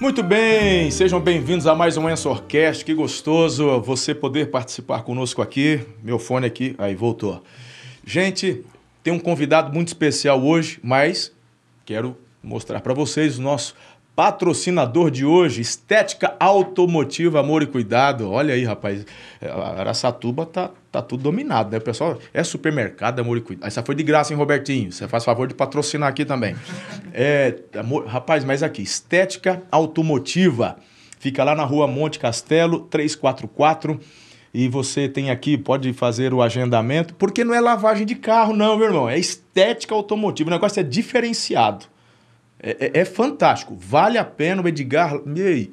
[0.00, 2.84] Muito bem, sejam bem-vindos a mais um Ensorcast.
[2.84, 5.80] Que gostoso você poder participar conosco aqui.
[6.02, 7.42] Meu fone aqui, aí voltou.
[8.04, 8.64] Gente,
[9.02, 11.32] tem um convidado muito especial hoje, mas
[11.84, 13.74] quero mostrar para vocês o nosso
[14.14, 18.30] patrocinador de hoje, Estética Automotiva Amor e Cuidado.
[18.30, 19.04] Olha aí, rapaz,
[19.76, 21.78] Araçatuba tá, tá tudo dominado, né?
[21.78, 23.66] O pessoal é supermercado, Amor e Cuidado.
[23.66, 24.92] Essa foi de graça, hein, Robertinho?
[24.92, 26.54] Você faz favor de patrocinar aqui também.
[27.16, 30.76] É, amor, rapaz, mas aqui, Estética Automotiva.
[31.20, 34.00] Fica lá na rua Monte Castelo, 344.
[34.52, 38.76] E você tem aqui, pode fazer o agendamento, porque não é lavagem de carro, não,
[38.76, 39.08] meu irmão.
[39.08, 40.50] É estética automotiva.
[40.50, 41.86] O negócio é diferenciado.
[42.64, 43.76] É, é, é fantástico.
[43.78, 45.20] Vale a pena o Edgar.
[45.36, 45.72] Ei,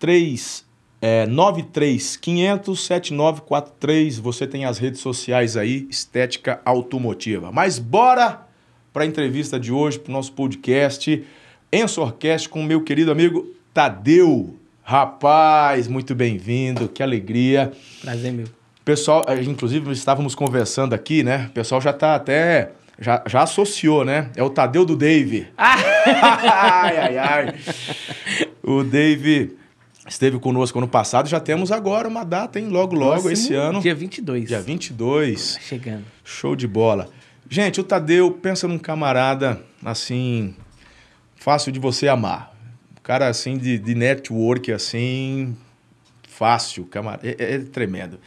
[0.00, 0.66] 3
[1.00, 4.20] é, 935007943.
[4.20, 7.52] Você tem as redes sociais aí, Estética Automotiva.
[7.52, 8.44] Mas bora
[8.92, 11.24] para a entrevista de hoje, para o nosso podcast,
[11.72, 14.56] Ensorcast, com o meu querido amigo Tadeu.
[14.82, 17.70] Rapaz, muito bem-vindo, que alegria.
[18.00, 18.46] Prazer, meu.
[18.84, 21.46] Pessoal, inclusive estávamos conversando aqui, né?
[21.50, 24.30] O pessoal já está até já, já associou, né?
[24.34, 25.46] É o Tadeu do Dave.
[25.56, 27.54] ai, ai, ai.
[28.62, 29.56] O Dave
[30.08, 31.28] esteve conosco ano passado.
[31.28, 32.68] Já temos agora uma data, hein?
[32.68, 33.80] Logo, logo, esse ano.
[33.80, 34.48] Dia 22.
[34.48, 35.54] Dia 22.
[35.54, 36.04] Tá chegando.
[36.24, 37.08] Show de bola.
[37.48, 40.54] Gente, o Tadeu, pensa num camarada, assim,
[41.36, 42.52] fácil de você amar.
[42.92, 45.56] Um cara, assim, de, de network, assim,
[46.28, 46.84] fácil.
[46.84, 48.18] Camarada, é, é, é tremendo.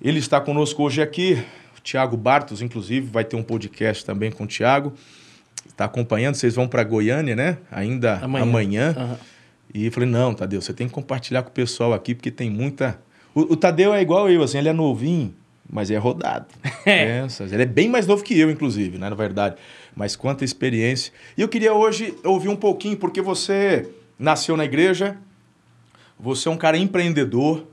[0.00, 1.44] Ele está conosco hoje aqui.
[1.86, 4.92] Tiago Bartos, inclusive, vai ter um podcast também com o Tiago.
[5.68, 7.58] Está acompanhando, vocês vão para Goiânia, né?
[7.70, 8.42] Ainda amanhã.
[8.42, 8.94] amanhã.
[8.98, 9.16] Uhum.
[9.72, 12.98] E falei, não, Tadeu, você tem que compartilhar com o pessoal aqui, porque tem muita.
[13.32, 15.32] O, o Tadeu é igual eu, assim, ele é novinho,
[15.70, 16.46] mas é rodado.
[16.84, 17.26] É.
[17.40, 19.08] ele é bem mais novo que eu, inclusive, né?
[19.08, 19.54] Na verdade.
[19.94, 21.12] Mas quanta experiência.
[21.36, 25.16] E eu queria hoje ouvir um pouquinho, porque você nasceu na igreja,
[26.18, 27.64] você é um cara empreendedor,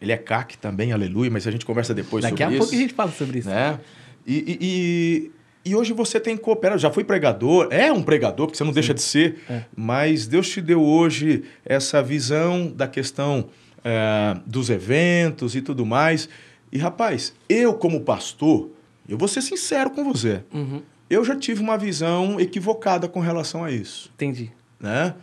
[0.00, 2.52] ele é CAC também, aleluia, mas a gente conversa depois Daqui sobre isso.
[2.52, 3.48] Daqui a pouco a gente fala sobre isso.
[3.48, 3.78] Né?
[4.26, 8.56] E, e, e, e, hoje você tem cooperado, já foi pregador, é um pregador, porque
[8.56, 8.74] você não Sim.
[8.74, 9.64] deixa de ser, é.
[9.76, 13.48] mas Deus te deu hoje essa visão da questão
[13.84, 16.28] é, dos eventos e tudo mais.
[16.72, 18.70] E rapaz, eu como pastor,
[19.08, 20.80] eu vou ser sincero com você, uhum.
[21.10, 24.10] eu já tive uma visão equivocada com relação a isso.
[24.14, 24.50] Entendi.
[24.78, 25.14] Né?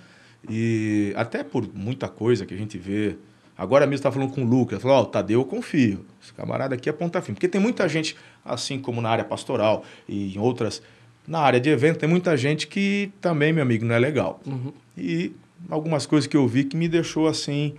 [0.49, 3.15] E até por muita coisa que a gente vê
[3.57, 6.75] Agora mesmo estava falando com o Lucas, falou, ó, oh, Tadeu eu confio, esse camarada
[6.75, 7.35] aqui é ponta firme.
[7.35, 10.81] Porque tem muita gente, assim como na área pastoral e em outras,
[11.28, 14.40] na área de evento, tem muita gente que também, meu amigo, não é legal.
[14.45, 14.72] Uhum.
[14.95, 15.34] E
[15.69, 17.73] algumas coisas que eu vi que me deixou assim...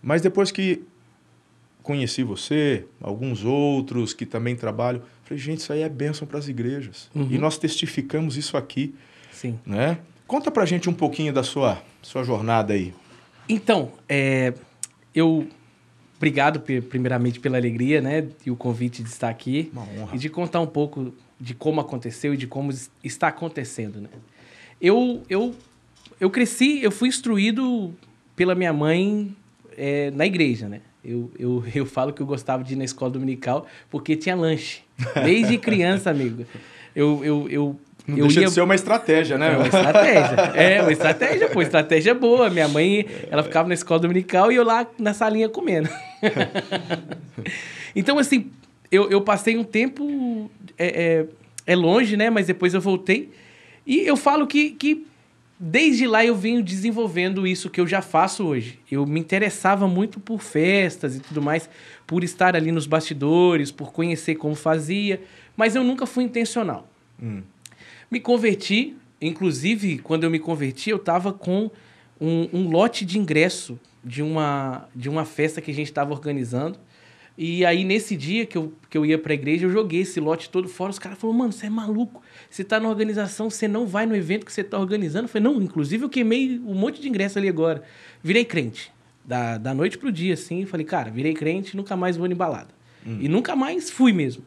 [0.00, 0.84] Mas depois que
[1.82, 6.46] conheci você, alguns outros que também trabalham, falei, gente, isso aí é bênção para as
[6.46, 7.10] igrejas.
[7.14, 7.26] Uhum.
[7.30, 8.94] E nós testificamos isso aqui.
[9.32, 9.58] Sim.
[9.66, 9.98] Né?
[10.26, 12.94] Conta pra gente um pouquinho da sua, sua jornada aí.
[13.48, 14.52] Então, é,
[15.18, 15.46] eu
[16.16, 20.16] obrigado primeiramente pela alegria, né, e o convite de estar aqui Uma honra.
[20.16, 22.72] e de contar um pouco de como aconteceu e de como
[23.04, 24.08] está acontecendo, né?
[24.80, 25.54] Eu eu
[26.20, 27.94] eu cresci, eu fui instruído
[28.34, 29.34] pela minha mãe
[29.76, 30.80] é, na igreja, né?
[31.04, 34.82] Eu, eu, eu falo que eu gostava de ir na escola dominical porque tinha lanche.
[35.24, 36.44] Desde criança, amigo.
[36.94, 38.46] Eu, eu, eu não eu deixa ia...
[38.46, 39.52] de ser uma estratégia, né?
[39.52, 40.36] É uma estratégia.
[40.56, 42.48] é, uma estratégia, pô, estratégia boa.
[42.48, 45.90] Minha mãe, ela ficava na escola dominical e eu lá na salinha comendo.
[47.94, 48.50] então, assim,
[48.90, 51.26] eu, eu passei um tempo é, é,
[51.66, 52.30] é, longe, né?
[52.30, 53.30] Mas depois eu voltei.
[53.86, 55.06] E eu falo que, que
[55.60, 58.78] desde lá eu venho desenvolvendo isso que eu já faço hoje.
[58.90, 61.68] Eu me interessava muito por festas e tudo mais,
[62.06, 65.20] por estar ali nos bastidores, por conhecer como fazia,
[65.54, 66.88] mas eu nunca fui intencional.
[67.22, 67.42] Hum.
[68.10, 71.70] Me converti, inclusive, quando eu me converti, eu estava com
[72.20, 76.78] um, um, lote de ingresso de uma, de uma festa que a gente estava organizando.
[77.36, 80.18] E aí, nesse dia que eu, que eu ia para a igreja, eu joguei esse
[80.18, 80.90] lote todo fora.
[80.90, 82.20] Os caras falaram, mano, você é maluco.
[82.50, 85.26] Você está na organização, você não vai no evento que você está organizando.
[85.26, 87.84] Eu falei, não, inclusive eu queimei um monte de ingresso ali agora.
[88.22, 88.90] Virei crente.
[89.24, 90.64] Da, da noite pro dia, assim.
[90.64, 92.70] Falei, cara, virei crente, nunca mais vou em balada.
[93.06, 93.18] Hum.
[93.20, 94.42] E nunca mais fui mesmo.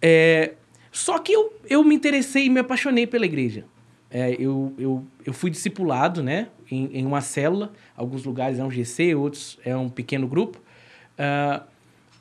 [0.00, 0.52] É,
[0.90, 3.64] só que eu, eu me interessei e me apaixonei pela igreja.
[4.10, 8.70] É, eu, eu, eu fui discipulado né, em, em uma célula, alguns lugares é um
[8.70, 10.58] GC, outros é um pequeno grupo.
[11.18, 11.62] Uh,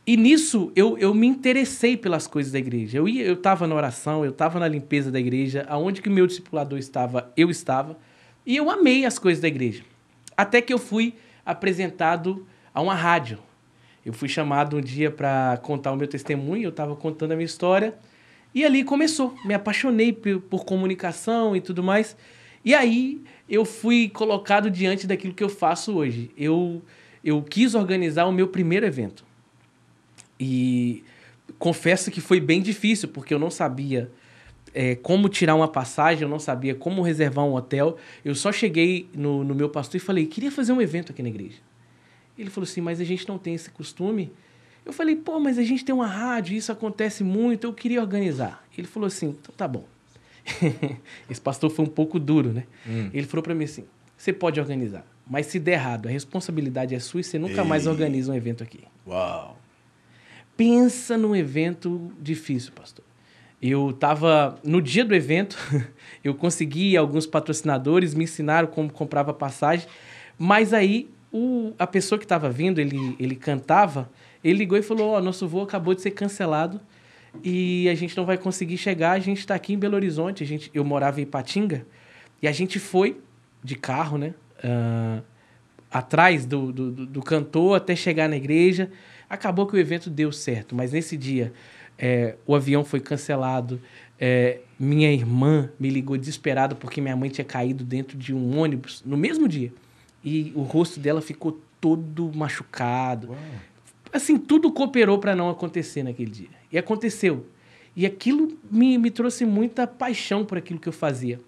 [0.05, 2.97] e nisso eu, eu me interessei pelas coisas da igreja.
[2.97, 6.27] Eu eu estava na oração, eu estava na limpeza da igreja, aonde que o meu
[6.27, 7.97] discipulador estava, eu estava.
[8.45, 9.83] E eu amei as coisas da igreja.
[10.35, 11.15] Até que eu fui
[11.45, 13.39] apresentado a uma rádio.
[14.05, 17.45] Eu fui chamado um dia para contar o meu testemunho, eu estava contando a minha
[17.45, 17.93] história.
[18.57, 19.37] E ali começou.
[19.45, 22.17] Me apaixonei por, por comunicação e tudo mais.
[22.65, 26.31] E aí eu fui colocado diante daquilo que eu faço hoje.
[26.35, 26.81] Eu,
[27.23, 29.23] eu quis organizar o meu primeiro evento.
[30.39, 31.03] E
[31.59, 34.09] confesso que foi bem difícil, porque eu não sabia
[34.73, 37.95] é, como tirar uma passagem, eu não sabia como reservar um hotel.
[38.25, 41.29] Eu só cheguei no, no meu pastor e falei: queria fazer um evento aqui na
[41.29, 41.59] igreja.
[42.35, 44.31] Ele falou assim: mas a gente não tem esse costume.
[44.87, 48.63] Eu falei: pô, mas a gente tem uma rádio, isso acontece muito, eu queria organizar.
[48.75, 49.83] Ele falou assim: então tá bom.
[51.29, 52.63] esse pastor foi um pouco duro, né?
[52.87, 53.09] Hum.
[53.13, 53.83] Ele falou para mim assim:
[54.17, 57.67] você pode organizar, mas se der errado, a responsabilidade é sua e você nunca Ei.
[57.67, 58.79] mais organiza um evento aqui.
[59.05, 59.59] Uau!
[60.55, 63.03] Pensa num evento difícil, pastor.
[63.61, 65.57] Eu estava no dia do evento,
[66.23, 69.85] eu consegui alguns patrocinadores, me ensinaram como comprava passagem,
[70.39, 74.09] mas aí o, a pessoa que estava vindo, ele, ele cantava,
[74.43, 76.79] ele ligou e falou: Ó, oh, nosso voo acabou de ser cancelado
[77.43, 79.11] e a gente não vai conseguir chegar.
[79.11, 80.43] A gente está aqui em Belo Horizonte.
[80.43, 81.85] A gente, eu morava em Patinga
[82.41, 83.19] e a gente foi
[83.63, 84.33] de carro, né?
[84.63, 85.23] Uh,
[85.91, 88.91] atrás do, do, do, cantor até chegar na igreja.
[89.29, 91.53] Acabou que o evento deu certo, mas nesse dia
[91.97, 93.81] é, o avião foi cancelado.
[94.19, 99.03] É, minha irmã me ligou desesperada porque minha mãe tinha caído dentro de um ônibus
[99.05, 99.71] no mesmo dia.
[100.23, 103.29] E o rosto dela ficou todo machucado.
[103.29, 103.37] Uau.
[104.11, 106.49] Assim, tudo cooperou para não acontecer naquele dia.
[106.71, 107.45] E aconteceu.
[107.95, 111.39] E aquilo me, me trouxe muita paixão por aquilo que eu fazia.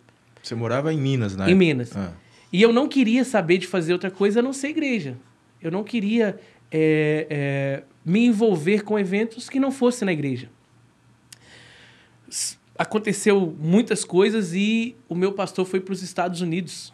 [0.41, 1.49] Você morava em Minas, né?
[1.49, 1.95] Em Minas.
[1.95, 2.13] Ah.
[2.51, 5.17] E eu não queria saber de fazer outra coisa a não ser igreja.
[5.61, 6.39] Eu não queria
[6.71, 10.49] é, é, me envolver com eventos que não fossem na igreja.
[12.77, 16.93] Aconteceu muitas coisas e o meu pastor foi para os Estados Unidos.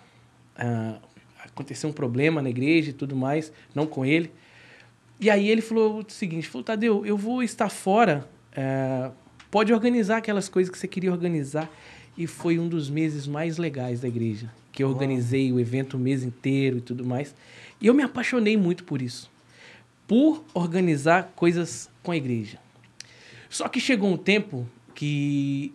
[0.58, 0.98] Ah,
[1.46, 4.32] aconteceu um problema na igreja e tudo mais, não com ele.
[5.20, 9.10] E aí ele falou o seguinte, falou, Tadeu, eu vou estar fora, é,
[9.50, 11.70] pode organizar aquelas coisas que você queria organizar.
[12.18, 16.00] E foi um dos meses mais legais da igreja, que eu organizei o evento o
[16.00, 17.36] mês inteiro e tudo mais.
[17.82, 19.30] E eu me apaixonei muito por isso,
[20.08, 22.58] por organizar coisas com a igreja.
[23.50, 25.74] Só que chegou um tempo que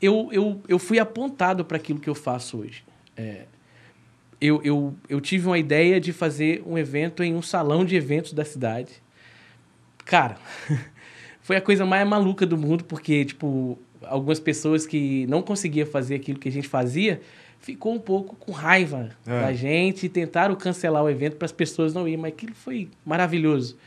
[0.00, 2.82] eu, eu, eu fui apontado para aquilo que eu faço hoje.
[3.16, 3.44] É,
[4.42, 8.32] eu, eu, eu tive uma ideia de fazer um evento em um salão de eventos
[8.32, 8.90] da cidade.
[10.04, 10.36] Cara,
[11.40, 16.16] foi a coisa mais maluca do mundo, porque, tipo, algumas pessoas que não conseguiam fazer
[16.16, 17.20] aquilo que a gente fazia
[17.60, 19.40] ficou um pouco com raiva é.
[19.42, 22.88] da gente e tentaram cancelar o evento para as pessoas não irem, mas aquilo foi
[23.06, 23.78] maravilhoso.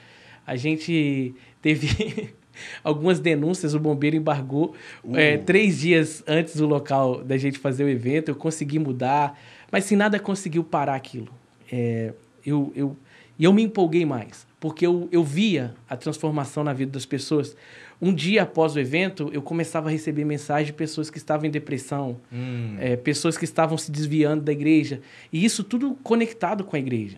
[0.47, 2.33] A gente teve
[2.81, 4.73] algumas denúncias, o bombeiro embargou
[5.03, 5.17] uh.
[5.17, 9.37] é, três dias antes do local da gente fazer o evento, eu consegui mudar.
[9.75, 11.27] Mas se nada conseguiu parar aquilo,
[11.69, 12.13] é,
[12.45, 12.95] eu, eu,
[13.37, 17.57] e eu me empolguei mais, porque eu, eu via a transformação na vida das pessoas.
[18.01, 21.49] Um dia após o evento, eu começava a receber mensagens de pessoas que estavam em
[21.49, 22.77] depressão, hum.
[22.79, 27.17] é, pessoas que estavam se desviando da igreja, e isso tudo conectado com a igreja.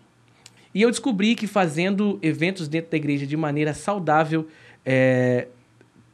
[0.73, 4.47] E eu descobri que fazendo eventos dentro da igreja de maneira saudável,
[4.83, 5.47] é,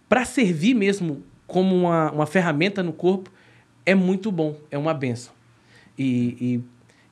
[0.10, 3.32] para servir mesmo como uma, uma ferramenta no corpo,
[3.86, 5.34] é muito bom, é uma benção.
[5.98, 6.64] E,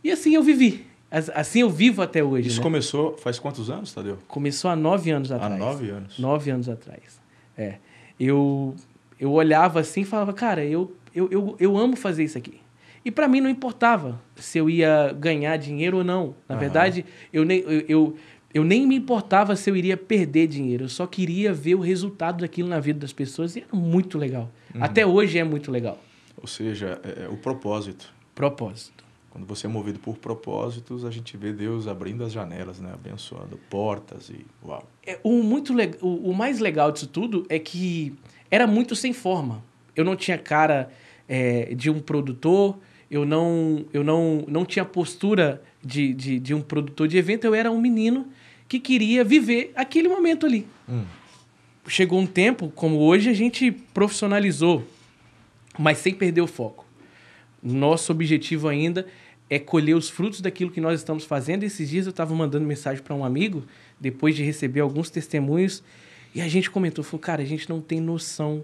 [0.03, 0.85] e, e, assim eu vivi.
[1.11, 2.47] Assim eu vivo até hoje.
[2.47, 2.63] Isso né?
[2.63, 4.17] começou faz quantos anos, Tadeu?
[4.27, 5.53] Começou há nove anos atrás.
[5.53, 6.17] Há nove anos.
[6.17, 7.19] Nove anos atrás.
[7.57, 7.75] É.
[8.19, 8.75] Eu,
[9.19, 12.61] eu olhava assim e falava, cara, eu, eu, eu, eu amo fazer isso aqui.
[13.03, 16.35] E para mim não importava se eu ia ganhar dinheiro ou não.
[16.47, 16.61] Na uhum.
[16.61, 18.15] verdade, eu nem, eu, eu,
[18.53, 20.85] eu, nem me importava se eu iria perder dinheiro.
[20.85, 23.55] Eu só queria ver o resultado daquilo na vida das pessoas.
[23.55, 24.51] E era muito legal.
[24.73, 24.83] Uhum.
[24.83, 25.99] Até hoje é muito legal.
[26.37, 28.13] Ou seja, é, é o propósito.
[28.35, 29.01] Propósito.
[29.31, 32.91] Quando você é movido por propósitos, a gente vê Deus abrindo as janelas, né?
[32.93, 34.85] abençoando portas e uau.
[35.05, 35.91] É, o, muito le...
[36.01, 38.13] o, o mais legal disso tudo é que
[38.49, 39.63] era muito sem forma.
[39.95, 40.91] Eu não tinha cara
[41.29, 42.77] é, de um produtor,
[43.09, 47.55] eu não, eu não, não tinha postura de, de, de, um produtor de evento, eu
[47.55, 48.27] era um menino
[48.67, 50.67] que queria viver aquele momento ali.
[50.89, 51.05] Hum.
[51.87, 54.85] Chegou um tempo, como hoje, a gente profissionalizou,
[55.79, 56.85] mas sem perder o foco.
[57.61, 59.05] Nosso objetivo ainda
[59.49, 61.63] é colher os frutos daquilo que nós estamos fazendo.
[61.63, 63.63] Esses dias eu estava mandando mensagem para um amigo,
[63.99, 65.83] depois de receber alguns testemunhos,
[66.33, 68.63] e a gente comentou, falou, cara, a gente não tem noção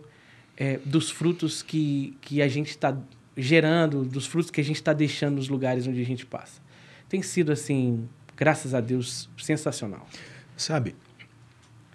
[0.55, 2.97] é, dos frutos que, que a gente está
[3.35, 6.61] gerando, dos frutos que a gente está deixando nos lugares onde a gente passa.
[7.09, 10.07] Tem sido, assim, graças a Deus, sensacional.
[10.55, 10.95] Sabe,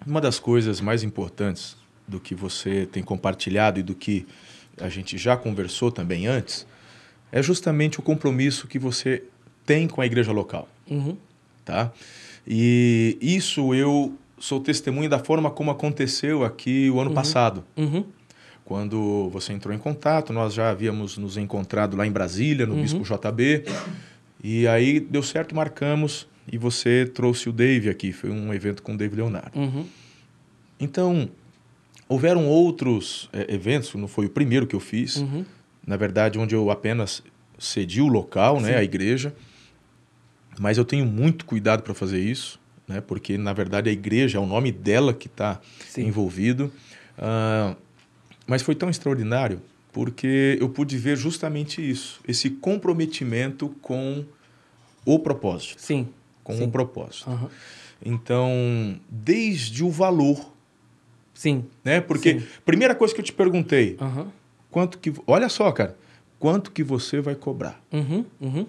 [0.05, 1.75] uma das coisas mais importantes
[2.07, 4.27] do que você tem compartilhado e do que
[4.79, 6.67] a gente já conversou também antes
[7.33, 9.23] é justamente o compromisso que você
[9.65, 10.69] tem com a igreja local.
[10.87, 11.17] Uhum.
[11.65, 11.91] Tá?
[12.47, 17.15] E isso eu sou testemunha da forma como aconteceu aqui o ano uhum.
[17.15, 17.63] passado.
[17.75, 18.05] Uhum.
[18.63, 22.81] quando você entrou em contato, nós já havíamos nos encontrado lá em Brasília, no Uhum.
[22.83, 23.65] Bispo JB.
[24.41, 28.13] E aí deu certo, marcamos e você trouxe o Dave aqui.
[28.13, 29.57] Foi um evento com o Dave Leonardo.
[29.59, 29.85] Uhum.
[30.79, 31.29] Então,
[32.07, 35.45] houveram outros eh, eventos, não foi o primeiro que eu fiz, Uhum.
[35.85, 37.23] Na verdade, onde eu apenas
[37.59, 39.33] cedi o local, né, a igreja.
[40.59, 44.41] Mas eu tenho muito cuidado para fazer isso, né, porque na verdade a igreja é
[44.41, 45.59] o nome dela que está
[45.97, 46.71] envolvido.
[47.17, 47.75] Ah,
[48.47, 49.61] mas foi tão extraordinário
[49.91, 54.25] porque eu pude ver justamente isso, esse comprometimento com
[55.05, 56.09] o propósito, Sim.
[56.43, 56.63] com Sim.
[56.63, 57.29] o propósito.
[57.29, 57.49] Aham.
[58.03, 60.51] Então, desde o valor,
[61.33, 61.65] Sim.
[61.85, 62.01] né?
[62.01, 62.45] Porque Sim.
[62.65, 64.31] primeira coisa que eu te perguntei, Aham.
[64.73, 65.95] Quanto que, olha só, cara,
[66.39, 67.79] quanto que você vai cobrar?
[67.93, 68.25] Uhum.
[68.41, 68.65] Uhum.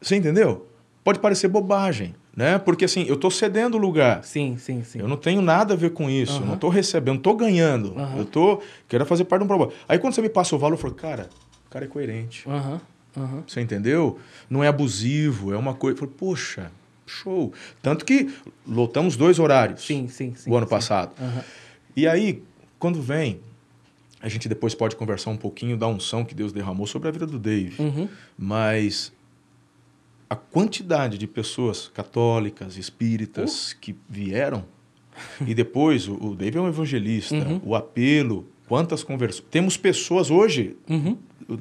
[0.00, 0.66] Você entendeu?
[1.04, 2.58] Pode parecer bobagem, né?
[2.58, 4.24] Porque assim, eu estou cedendo o lugar.
[4.24, 4.98] Sim, sim, sim.
[4.98, 6.32] Eu não tenho nada a ver com isso.
[6.32, 6.46] Eu Aham.
[6.46, 7.94] não estou recebendo, não estou ganhando.
[7.96, 8.18] Aham.
[8.18, 9.72] Eu tô quero fazer parte de um problema.
[9.88, 11.30] Aí quando você me passa o valor, eu falo, cara,
[11.66, 12.48] o cara é coerente.
[12.48, 12.80] Aham.
[13.16, 13.44] Aham.
[13.46, 14.18] Você entendeu?
[14.50, 15.94] Não é abusivo, é uma coisa.
[15.94, 16.72] Eu falo, poxa,
[17.06, 17.52] show.
[17.80, 18.34] Tanto que
[18.66, 20.50] lotamos dois horários Sim, sim, sim.
[20.50, 20.70] o ano sim.
[20.70, 21.12] passado.
[21.20, 21.44] Aham.
[21.94, 22.42] E aí,
[22.78, 23.40] quando vem,
[24.22, 27.26] a gente depois pode conversar um pouquinho da unção que Deus derramou sobre a vida
[27.26, 27.74] do Dave.
[27.82, 28.08] Uhum.
[28.38, 29.12] Mas
[30.30, 34.64] a quantidade de pessoas católicas, espíritas que vieram,
[35.46, 37.60] e depois o, o Dave é um evangelista, Uhum.
[37.64, 39.44] o apelo, quantas conversões.
[39.50, 41.16] Temos pessoas hoje, Uhum.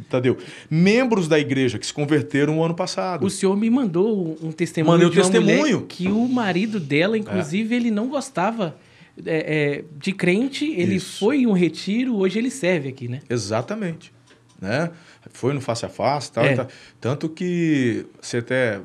[0.10, 0.38] Tadeu,
[0.70, 3.25] membros da igreja que se converteram o ano passado.
[3.25, 5.82] O senhor me mandou um testemunho Mandei testemunho.
[5.88, 8.77] que o marido dela, inclusive, ele não gostava
[9.25, 10.65] é, é, de crente.
[10.72, 11.20] Ele Isso.
[11.20, 13.20] foi em um retiro, hoje ele serve aqui, né?
[13.30, 14.13] Exatamente.
[14.60, 14.91] Né?
[15.32, 16.56] Foi no face a face tal, É.
[16.56, 16.68] tal.
[17.00, 18.80] Tanto que você até.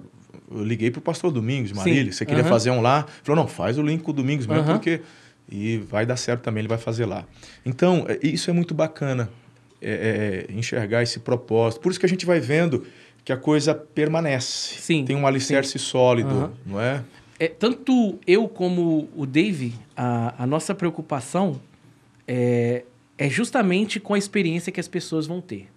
[0.50, 2.12] Eu liguei pro pastor Domingos, Marília, Sim.
[2.12, 2.48] você queria Aham.
[2.50, 3.04] fazer um lá.
[3.22, 4.74] Falou, não, faz o link com o Domingos mesmo, Aham.
[4.74, 5.00] porque.
[5.50, 7.24] E vai dar certo também, ele vai fazer lá.
[7.64, 9.30] Então, é- isso é muito bacana,
[9.80, 11.80] é- é, enxergar esse propósito.
[11.80, 12.84] Por isso que a gente vai vendo
[13.24, 14.80] que a coisa permanece.
[14.80, 16.52] Sim, Tem um alicerce sólido, Aham.
[16.64, 17.02] não é?
[17.38, 21.60] É, tanto eu como o Dave, a, a nossa preocupação
[22.26, 22.84] é,
[23.18, 25.68] é justamente com a experiência que as pessoas vão ter.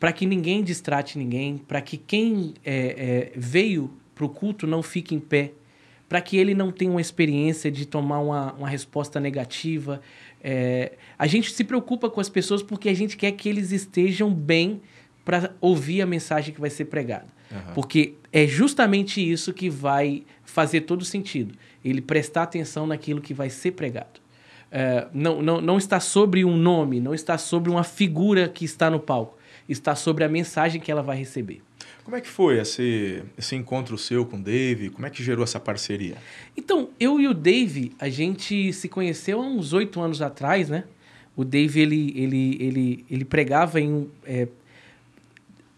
[0.00, 4.82] Para que ninguém distrate ninguém, para que quem é, é, veio para o culto não
[4.82, 5.52] fique em pé,
[6.08, 10.00] para que ele não tenha uma experiência de tomar uma, uma resposta negativa.
[10.42, 14.32] É, a gente se preocupa com as pessoas porque a gente quer que eles estejam
[14.32, 14.80] bem
[15.24, 17.28] para ouvir a mensagem que vai ser pregada.
[17.50, 17.74] Aham.
[17.74, 21.54] Porque é justamente isso que vai fazer todo sentido.
[21.84, 24.20] Ele prestar atenção naquilo que vai ser pregado.
[24.70, 28.90] É, não, não, não está sobre um nome, não está sobre uma figura que está
[28.90, 29.38] no palco.
[29.68, 31.62] Está sobre a mensagem que ela vai receber.
[32.04, 34.90] Como é que foi esse, esse encontro seu com o Dave?
[34.90, 36.16] Como é que gerou essa parceria?
[36.56, 40.84] Então, eu e o Dave, a gente se conheceu há uns oito anos atrás, né?
[41.36, 44.08] O Dave, ele, ele, ele, ele pregava em um...
[44.26, 44.48] é,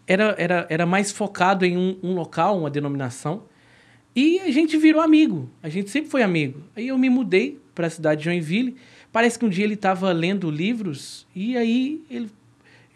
[0.07, 3.43] era, era, era mais focado em um, um local, uma denominação.
[4.15, 5.49] E a gente virou amigo.
[5.61, 6.61] A gente sempre foi amigo.
[6.75, 8.77] Aí eu me mudei para a cidade de Joinville.
[9.11, 12.29] Parece que um dia ele estava lendo livros e aí ele,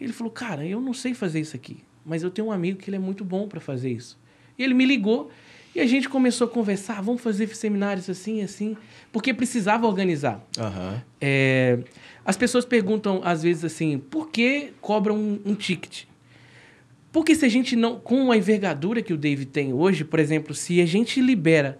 [0.00, 2.88] ele falou: Cara, eu não sei fazer isso aqui, mas eu tenho um amigo que
[2.88, 4.18] ele é muito bom para fazer isso.
[4.58, 5.30] E ele me ligou
[5.74, 8.76] e a gente começou a conversar: "Ah, Vamos fazer seminários assim, assim,
[9.12, 10.44] porque precisava organizar.
[10.58, 11.02] Aham.
[11.20, 11.78] É,
[12.24, 16.04] as pessoas perguntam às vezes assim: por que cobram um, um ticket?
[17.12, 20.54] Porque se a gente não, com a envergadura que o David tem hoje, por exemplo,
[20.54, 21.78] se a gente libera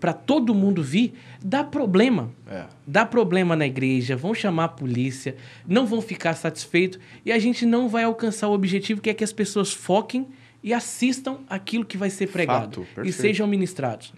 [0.00, 2.30] para todo mundo vir, dá problema.
[2.46, 2.64] É.
[2.86, 7.66] Dá problema na igreja, vão chamar a polícia, não vão ficar satisfeitos e a gente
[7.66, 10.26] não vai alcançar o objetivo que é que as pessoas foquem
[10.62, 14.12] e assistam aquilo que vai ser pregado Fato, e sejam ministrados.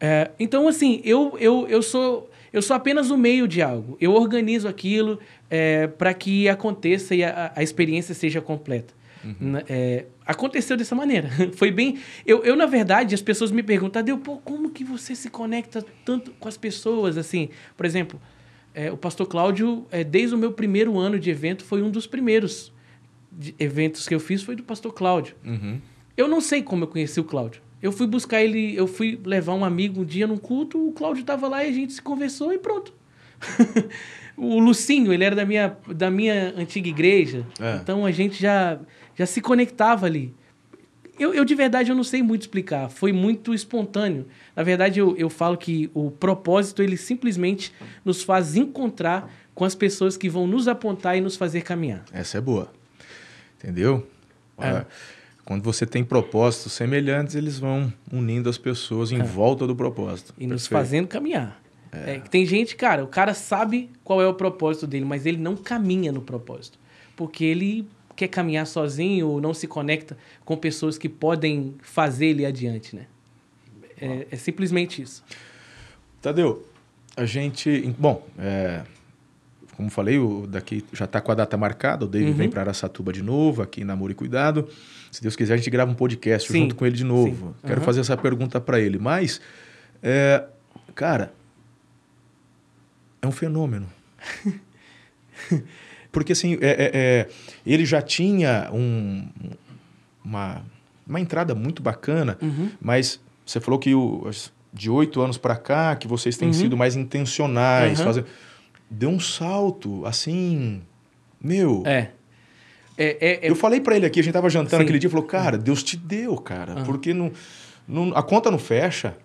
[0.00, 3.96] É, então, assim, eu, eu, eu, sou, eu sou apenas o meio de algo.
[4.00, 5.18] Eu organizo aquilo
[5.98, 8.94] para que aconteça e a, a experiência seja completa.
[9.40, 11.28] Na- é, aconteceu dessa maneira.
[11.54, 11.98] Foi bem.
[12.26, 15.84] Eu, eu, na verdade, as pessoas me perguntam, Tadeu, pô, como que você se conecta
[16.04, 17.16] tanto com as pessoas?
[17.16, 18.20] Assim, por exemplo,
[18.74, 22.06] é, o pastor Cláudio, é, desde o meu primeiro ano de evento, foi um dos
[22.06, 22.72] primeiros
[23.58, 25.34] eventos que eu fiz, foi do pastor Cláudio.
[25.44, 25.80] Uhum.
[26.16, 27.62] Eu não sei como eu conheci o Cláudio.
[27.82, 31.22] Eu fui buscar ele, eu fui levar um amigo um dia num culto, o Cláudio
[31.22, 32.94] estava lá e a gente se conversou e pronto.
[34.36, 37.44] o Lucinho, ele era da minha, da minha antiga igreja.
[37.60, 37.76] É.
[37.76, 38.78] Então a gente já,
[39.14, 40.34] já se conectava ali.
[41.18, 42.88] Eu, eu, de verdade, eu não sei muito explicar.
[42.88, 44.26] Foi muito espontâneo.
[44.56, 47.72] Na verdade, eu, eu falo que o propósito, ele simplesmente
[48.04, 52.04] nos faz encontrar com as pessoas que vão nos apontar e nos fazer caminhar.
[52.12, 52.72] Essa é boa.
[53.58, 54.06] Entendeu?
[54.58, 54.84] É.
[55.44, 59.22] Quando você tem propósitos semelhantes, eles vão unindo as pessoas em É.
[59.22, 60.32] volta do propósito.
[60.38, 60.80] E nos Perfeito.
[60.80, 61.60] fazendo caminhar.
[61.94, 62.18] É.
[62.20, 66.10] tem gente, cara, o cara sabe qual é o propósito dele, mas ele não caminha
[66.10, 66.78] no propósito.
[67.14, 72.46] Porque ele quer caminhar sozinho ou não se conecta com pessoas que podem fazer ele
[72.46, 73.06] adiante, né?
[74.00, 75.24] É, é simplesmente isso.
[76.20, 76.66] Tadeu,
[77.16, 77.94] a gente.
[77.98, 78.82] Bom, é,
[79.76, 82.04] como falei, o daqui já está com a data marcada.
[82.04, 82.36] O David uhum.
[82.36, 84.68] vem para Araçatuba de novo, aqui em Namoro e Cuidado.
[85.10, 86.62] Se Deus quiser, a gente grava um podcast Sim.
[86.62, 87.46] junto com ele de novo.
[87.46, 87.54] Uhum.
[87.66, 88.98] Quero fazer essa pergunta para ele.
[88.98, 89.40] Mas,
[90.02, 90.44] é,
[90.94, 91.32] cara,
[93.20, 93.88] é um fenômeno.
[96.12, 97.28] Porque assim, é, é, é,
[97.66, 99.26] ele já tinha um,
[100.22, 100.62] uma,
[101.06, 102.70] uma entrada muito bacana, uhum.
[102.80, 104.30] mas você falou que o,
[104.72, 106.54] de oito anos para cá, que vocês têm uhum.
[106.54, 107.98] sido mais intencionais.
[107.98, 108.04] Uhum.
[108.04, 108.24] Fazer...
[108.90, 110.82] Deu um salto, assim.
[111.42, 111.82] Meu.
[111.86, 112.10] É.
[112.96, 113.50] É, é, é...
[113.50, 114.82] Eu falei para ele aqui, a gente tava jantando Sim.
[114.82, 117.32] aquele dia, falou, cara, Deus te deu, cara, porque não,
[117.88, 119.16] não, a conta não fecha.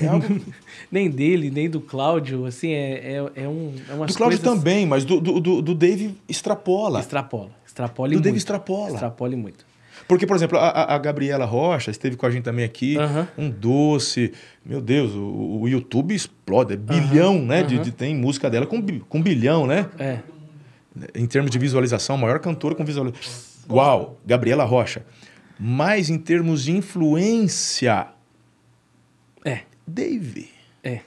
[0.00, 0.26] É algo...
[0.90, 4.40] nem dele, nem do Cláudio, assim, é, é, é, um, é umas Do Cláudio coisas...
[4.40, 7.00] também, mas do, do, do, do Dave extrapola.
[7.00, 8.24] Extrapola, extrapola Do muito.
[8.24, 8.94] Dave extrapola.
[8.94, 9.70] Extrapola muito.
[10.10, 13.46] Porque, por exemplo, a, a Gabriela Rocha esteve com a gente também aqui, uhum.
[13.46, 14.32] um doce.
[14.66, 17.46] Meu Deus, o, o YouTube explode, é bilhão, uhum.
[17.46, 17.60] né?
[17.60, 17.66] Uhum.
[17.68, 19.88] De, de, tem música dela com, com bilhão, né?
[19.98, 20.18] É.
[21.14, 23.50] Em termos de visualização, maior cantora com visualização.
[23.70, 25.04] Uau, Gabriela Rocha.
[25.58, 28.08] Mas em termos de influência.
[29.90, 30.48] Dave.
[30.82, 31.00] É.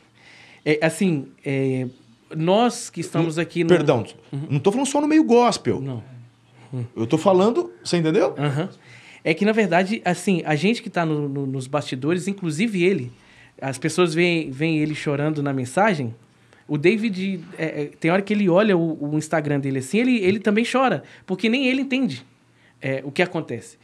[0.65, 1.87] é assim, é,
[2.35, 3.63] nós que estamos aqui.
[3.63, 3.69] No...
[3.69, 4.47] Perdão, uhum.
[4.49, 5.81] não estou falando só no meio gospel.
[5.81, 6.03] Não.
[6.71, 6.85] Uhum.
[6.95, 8.35] Eu estou falando, você entendeu?
[8.37, 8.67] Uhum.
[9.23, 13.11] É que, na verdade, assim, a gente que está no, no, nos bastidores, inclusive ele,
[13.61, 16.13] as pessoas veem, veem ele chorando na mensagem.
[16.67, 20.17] O David, é, é, tem hora que ele olha o, o, Instagram dele assim, ele,
[20.17, 22.25] ele também chora, porque nem ele entende
[22.81, 23.77] é, o que acontece.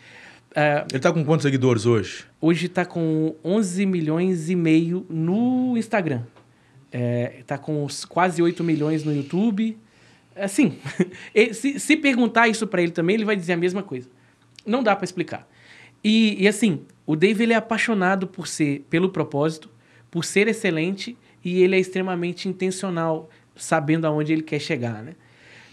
[0.52, 2.26] Uh, ele está com quantos seguidores hoje?
[2.42, 6.24] Hoje está com 11 milhões e meio no Instagram.
[7.40, 9.78] Está é, com quase 8 milhões no YouTube.
[10.36, 10.80] Assim,
[11.54, 14.10] se, se perguntar isso para ele também, ele vai dizer a mesma coisa.
[14.66, 15.48] Não dá para explicar.
[16.04, 19.70] E, e, assim, o Dave ele é apaixonado por ser, pelo propósito,
[20.10, 25.16] por ser excelente e ele é extremamente intencional, sabendo aonde ele quer chegar, né?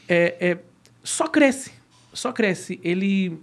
[0.08, 0.58] É, é
[1.02, 1.72] só cresce,
[2.12, 2.80] só cresce.
[2.82, 3.38] Ele,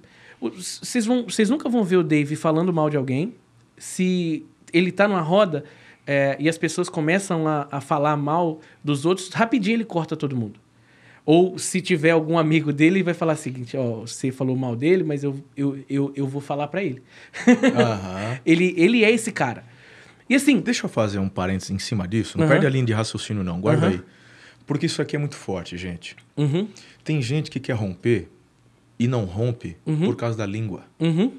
[0.52, 3.36] vocês vão, vocês nunca vão ver o Dave falando mal de alguém.
[3.78, 5.64] Se ele tá numa roda
[6.06, 10.36] é, e as pessoas começam a, a falar mal dos outros, rapidinho ele corta todo
[10.36, 10.60] mundo.
[11.26, 15.04] Ou se tiver algum amigo dele, vai falar o seguinte: ó, você falou mal dele,
[15.04, 17.02] mas eu, eu, eu, eu vou falar para ele.
[17.48, 18.38] Uhum.
[18.46, 18.74] ele.
[18.78, 19.64] Ele é esse cara.
[20.30, 20.60] E assim.
[20.60, 22.38] Deixa eu fazer um parênteses em cima disso.
[22.38, 22.52] Não uhum.
[22.52, 23.62] perde a linha de raciocínio, não.
[23.62, 23.94] Guarda uhum.
[23.94, 24.02] aí.
[24.68, 26.16] Porque isso aqui é muito forte, gente.
[26.36, 26.68] Uhum.
[27.06, 28.30] Tem gente que quer romper
[28.98, 30.06] e não rompe uhum.
[30.06, 30.84] por causa da língua.
[31.00, 31.32] Uhum.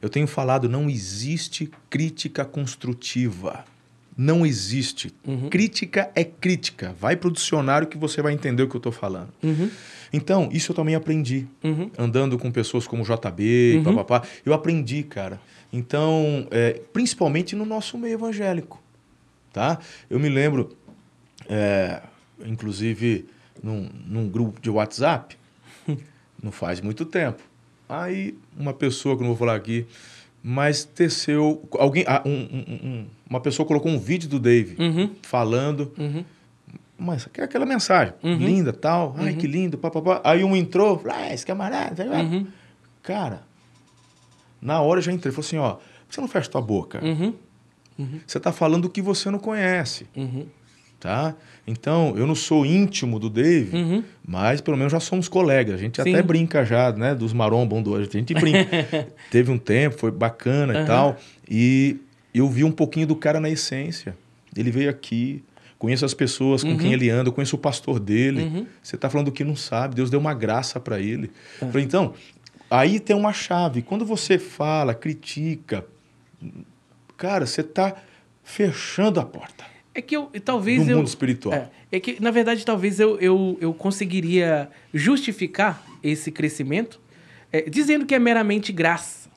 [0.00, 3.64] Eu tenho falado, não existe crítica construtiva.
[4.16, 5.14] Não existe.
[5.26, 5.48] Uhum.
[5.48, 6.94] Crítica é crítica.
[7.00, 9.32] Vai para o dicionário que você vai entender o que eu estou falando.
[9.42, 9.70] Uhum.
[10.12, 11.46] Então, isso eu também aprendi.
[11.64, 11.90] Uhum.
[11.96, 13.84] Andando com pessoas como JB, uhum.
[13.84, 14.26] papapá.
[14.44, 15.40] Eu aprendi, cara.
[15.72, 18.82] Então, é, principalmente no nosso meio evangélico.
[19.52, 19.78] Tá?
[20.10, 20.76] Eu me lembro,
[21.48, 22.02] é,
[22.44, 23.26] inclusive,
[23.62, 25.38] num, num grupo de WhatsApp,
[26.42, 27.42] não faz muito tempo.
[27.88, 29.86] Aí, uma pessoa, que não vou falar aqui,
[30.42, 31.68] mas teceu.
[31.78, 35.10] Alguém, ah, um, um, um, uma pessoa colocou um vídeo do Dave uhum.
[35.22, 35.92] falando.
[35.98, 36.24] Uhum.
[36.98, 38.36] Mas aquela mensagem, uhum.
[38.36, 39.52] linda tal, ai que uhum.
[39.52, 40.20] lindo, papapá.
[40.22, 42.46] Aí um entrou, ah, esse camarada, uhum.
[43.02, 43.42] cara,
[44.60, 45.78] na hora eu já entrei, falou assim: ó,
[46.08, 47.04] você não fecha tua boca.
[47.04, 47.34] Uhum.
[48.26, 50.06] Você está falando o que você não conhece.
[51.02, 51.34] Tá?
[51.66, 54.04] Então, eu não sou íntimo do Dave, uhum.
[54.24, 55.74] mas pelo menos já somos colegas.
[55.74, 56.08] A gente Sim.
[56.08, 57.12] até brinca já, né?
[57.12, 59.08] Dos marombos do A gente brinca.
[59.28, 60.84] Teve um tempo, foi bacana uhum.
[60.84, 61.16] e tal.
[61.50, 61.96] E
[62.32, 64.16] eu vi um pouquinho do cara na essência.
[64.56, 65.42] Ele veio aqui,
[65.76, 66.78] conheço as pessoas com uhum.
[66.78, 68.42] quem ele anda, eu conheço o pastor dele.
[68.42, 68.66] Uhum.
[68.80, 71.32] Você está falando do que não sabe, Deus deu uma graça para ele.
[71.60, 71.72] Uhum.
[71.72, 72.14] Falei, então,
[72.70, 73.82] aí tem uma chave.
[73.82, 75.84] Quando você fala, critica,
[77.16, 77.96] cara, você está
[78.44, 79.71] fechando a porta.
[79.94, 81.54] É que eu talvez do eu, mundo espiritual.
[81.54, 87.00] É, é, que na verdade talvez eu, eu, eu conseguiria justificar esse crescimento
[87.52, 89.30] é, dizendo que é meramente graça.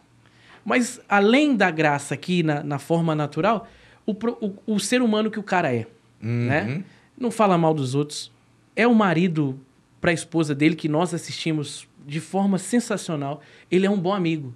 [0.63, 3.67] Mas além da graça aqui na, na forma natural,
[4.05, 5.85] o, o, o ser humano que o cara é,
[6.23, 6.45] uhum.
[6.45, 6.83] né?
[7.17, 8.31] Não fala mal dos outros.
[8.75, 9.59] É o marido
[10.01, 13.41] para a esposa dele que nós assistimos de forma sensacional.
[13.71, 14.53] Ele é um bom amigo.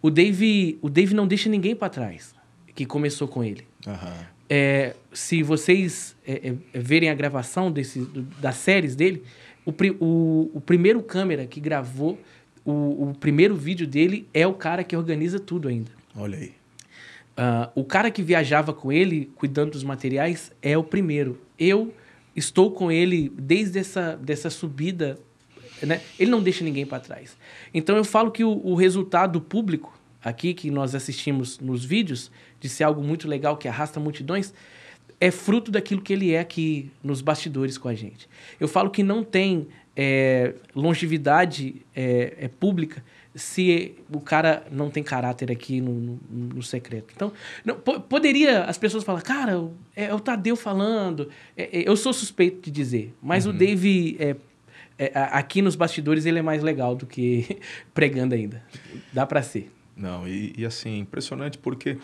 [0.00, 2.34] O Dave, o Dave não deixa ninguém para trás
[2.74, 3.66] que começou com ele.
[3.86, 4.37] Uhum.
[4.50, 8.00] É, se vocês é, é, verem a gravação desse,
[8.40, 9.22] das séries dele,
[9.64, 12.18] o, o, o primeiro câmera que gravou
[12.64, 15.90] o, o, primeiro vídeo dele é o cara que organiza tudo ainda.
[16.14, 16.52] Olha aí.
[17.38, 21.40] Uh, o cara que viajava com ele, cuidando dos materiais, é o primeiro.
[21.58, 21.94] Eu
[22.36, 25.18] estou com ele desde essa dessa subida.
[25.82, 26.00] Né?
[26.18, 27.36] Ele não deixa ninguém para trás.
[27.72, 32.68] Então eu falo que o, o resultado público aqui que nós assistimos nos vídeos, de
[32.68, 34.52] ser algo muito legal que arrasta multidões,
[35.20, 38.28] é fruto daquilo que ele é aqui nos bastidores com a gente.
[38.60, 43.02] Eu falo que não tem é, longevidade é, é pública
[43.34, 47.12] se o cara não tem caráter aqui no, no, no secreto.
[47.14, 47.32] Então,
[47.64, 51.28] não, poderia as pessoas falar, cara, é, é o Tadeu falando.
[51.56, 53.52] É, é, eu sou suspeito de dizer, mas uhum.
[53.52, 54.36] o Dave, é
[55.14, 57.60] aqui nos bastidores, ele é mais legal do que
[57.94, 58.62] pregando ainda.
[59.12, 59.70] Dá para ser.
[59.98, 61.98] Não, e, e assim, impressionante porque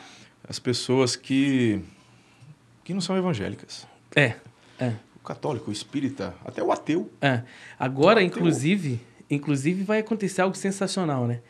[0.46, 1.80] as pessoas que,
[2.82, 3.86] que não são evangélicas.
[4.14, 4.34] É,
[4.78, 4.92] é.
[5.16, 7.10] O católico, o espírita, até o ateu.
[7.22, 7.42] É.
[7.78, 11.40] Agora, inclusive Inclusive, vai acontecer algo sensacional, né?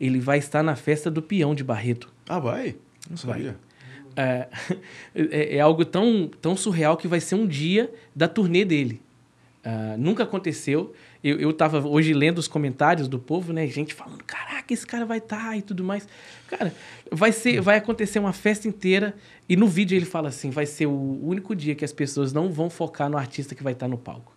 [0.00, 2.12] Ele vai estar na festa do peão de Barreto.
[2.28, 2.76] Ah, vai?
[3.08, 3.56] Não sabia.
[4.16, 4.48] É,
[5.14, 9.00] é, é, algo tão, tão surreal que vai ser um dia da turnê dele.
[9.64, 10.94] Uh, nunca aconteceu.
[11.24, 13.66] Eu, eu tava hoje lendo os comentários do povo, né?
[13.66, 16.06] Gente falando, caraca, esse cara vai estar tá, e tudo mais.
[16.46, 16.74] Cara,
[17.10, 19.16] vai ser, vai acontecer uma festa inteira.
[19.48, 22.52] E no vídeo ele fala assim: vai ser o único dia que as pessoas não
[22.52, 24.36] vão focar no artista que vai estar tá no palco,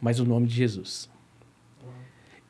[0.00, 1.10] mas o nome de Jesus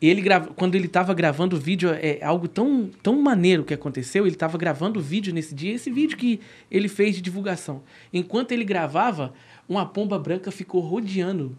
[0.09, 4.27] ele grava, quando ele estava gravando o vídeo, é algo tão, tão maneiro que aconteceu.
[4.27, 7.83] Ele estava gravando o vídeo nesse dia, esse vídeo que ele fez de divulgação.
[8.13, 9.33] Enquanto ele gravava,
[9.69, 11.57] uma pomba branca ficou rodeando.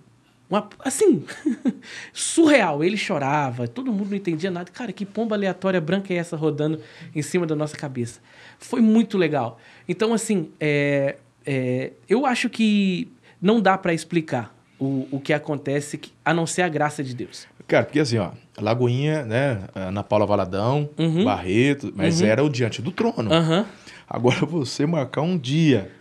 [0.50, 1.26] Uma, assim,
[2.14, 2.84] surreal.
[2.84, 4.72] Ele chorava, todo mundo não entendia nada.
[4.72, 6.80] Cara, que pomba aleatória branca é essa rodando
[7.16, 8.20] em cima da nossa cabeça?
[8.60, 9.60] Foi muito legal.
[9.88, 16.00] Então, assim, é, é, eu acho que não dá para explicar o, o que acontece
[16.24, 17.48] a não ser a graça de Deus.
[17.68, 19.62] Cara, porque assim, ó, Lagoinha, né?
[19.74, 21.24] Ana Paula Valadão, uhum.
[21.24, 22.28] Barreto, mas uhum.
[22.28, 23.32] era o diante do trono.
[23.32, 23.66] Uhum.
[24.08, 25.92] Agora você marcar um dia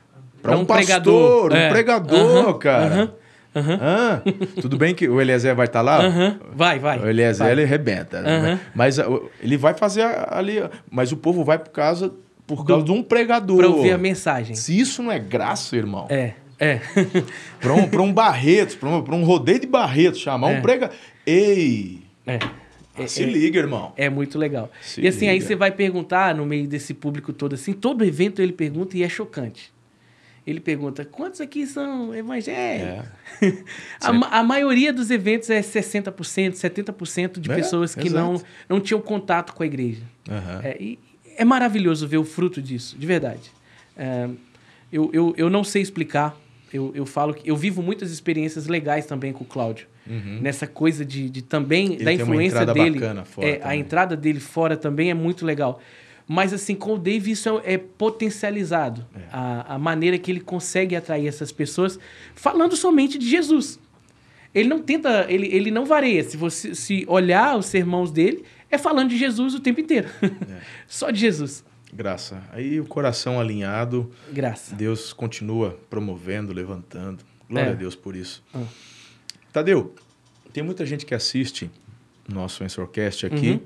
[0.42, 1.52] para um, um, pastor, pregador.
[1.52, 1.70] um é.
[1.70, 3.14] pregador, cara.
[3.54, 3.78] Uhum.
[3.80, 4.22] Ah,
[4.60, 6.08] tudo bem que o Eliezer vai estar tá lá?
[6.08, 6.38] Uhum.
[6.54, 6.98] Vai, vai.
[6.98, 7.52] O Eliezer, vai.
[7.52, 8.22] ele arrebenta.
[8.22, 8.60] Né?
[8.74, 8.98] Mas
[9.42, 10.62] ele vai fazer ali...
[10.90, 12.12] Mas o povo vai por causa,
[12.46, 13.58] por causa Do, de um pregador.
[13.58, 14.54] Para ouvir a mensagem.
[14.54, 16.06] Se isso não é graça, irmão...
[16.08, 16.34] É.
[16.58, 16.80] É.
[17.60, 20.58] para um, um Barreto, para um, um rodeio de Barreto, chamar é.
[20.58, 20.90] um prega.
[21.26, 22.02] Ei!
[22.24, 22.38] É.
[22.96, 23.92] Ah, se é, liga, irmão.
[23.96, 24.70] É muito legal.
[24.80, 25.32] Se e assim, liga.
[25.32, 29.02] aí você vai perguntar no meio desse público todo assim, todo evento ele pergunta e
[29.02, 29.71] é chocante.
[30.46, 33.08] Ele pergunta: quantos aqui são evangélicos?
[33.40, 33.64] É.
[34.02, 36.12] a, a, maioria dos eventos é 60%,
[36.52, 40.02] 70% de é, pessoas que não, não tinham contato com a igreja.
[40.28, 40.60] Uhum.
[40.62, 40.98] É, e
[41.36, 43.52] é maravilhoso ver o fruto disso, de verdade.
[43.96, 44.28] É,
[44.92, 46.36] eu, eu, eu não sei explicar
[46.72, 49.86] eu, eu falo que eu vivo muitas experiências legais também com o Cláudio.
[50.06, 50.40] Uhum.
[50.40, 52.98] Nessa coisa de, de também Ele da influência dele.
[53.24, 55.80] Fora é, a entrada dele fora também é muito legal.
[56.26, 59.06] Mas assim, com o Dave isso é, é potencializado.
[59.14, 59.20] É.
[59.32, 61.98] A, a maneira que ele consegue atrair essas pessoas
[62.34, 63.78] falando somente de Jesus.
[64.54, 66.22] Ele não tenta, ele, ele não varia.
[66.22, 70.08] Se você se olhar os sermãos dele, é falando de Jesus o tempo inteiro.
[70.22, 70.60] É.
[70.86, 71.64] Só de Jesus.
[71.92, 72.42] Graça.
[72.52, 74.10] Aí o coração alinhado.
[74.32, 74.74] Graça.
[74.74, 77.24] Deus continua promovendo, levantando.
[77.48, 77.72] Glória é.
[77.72, 78.42] a Deus por isso.
[78.54, 78.64] Ah.
[79.52, 79.94] Tadeu,
[80.52, 81.70] tem muita gente que assiste
[82.26, 83.60] nosso Ensorcast aqui uhum.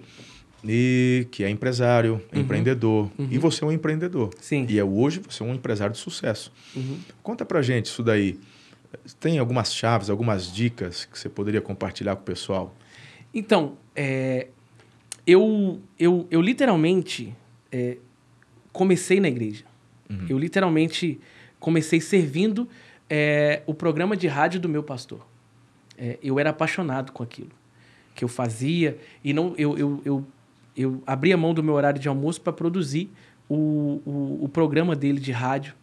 [0.68, 2.40] E que é empresário, uhum.
[2.40, 3.10] empreendedor.
[3.18, 3.28] Uhum.
[3.30, 4.30] E você é um empreendedor.
[4.40, 4.66] Sim.
[4.68, 6.52] E é hoje você é um empresário de sucesso.
[6.74, 6.98] Uhum.
[7.22, 8.38] Conta pra gente isso daí.
[9.20, 12.74] Tem algumas chaves, algumas dicas que você poderia compartilhar com o pessoal?
[13.34, 14.48] Então, é,
[15.26, 17.34] eu, eu, eu literalmente
[17.70, 17.98] é,
[18.72, 19.64] comecei na igreja.
[20.08, 20.26] Uhum.
[20.28, 21.20] Eu literalmente
[21.58, 22.68] comecei servindo
[23.10, 25.26] é, o programa de rádio do meu pastor.
[25.98, 27.50] É, eu era apaixonado com aquilo
[28.16, 30.26] que eu fazia e não eu, eu, eu,
[30.76, 33.10] eu abria mão do meu horário de almoço para produzir
[33.48, 35.74] o, o, o, programa dele de rádio.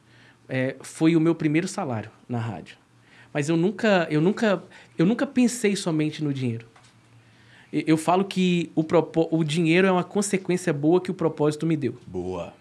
[0.48, 2.78] É, foi o meu primeiro salário na rádio.
[3.34, 4.64] Mas eu nunca, eu nunca,
[4.98, 6.68] eu nunca pensei somente no dinheiro.
[7.72, 8.86] Eu falo que o,
[9.32, 11.98] o dinheiro é uma consequência boa que o propósito me deu.
[12.06, 12.54] Boa.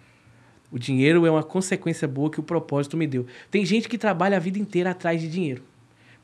[0.71, 3.27] O dinheiro é uma consequência boa que o propósito me deu.
[3.51, 5.63] Tem gente que trabalha a vida inteira atrás de dinheiro.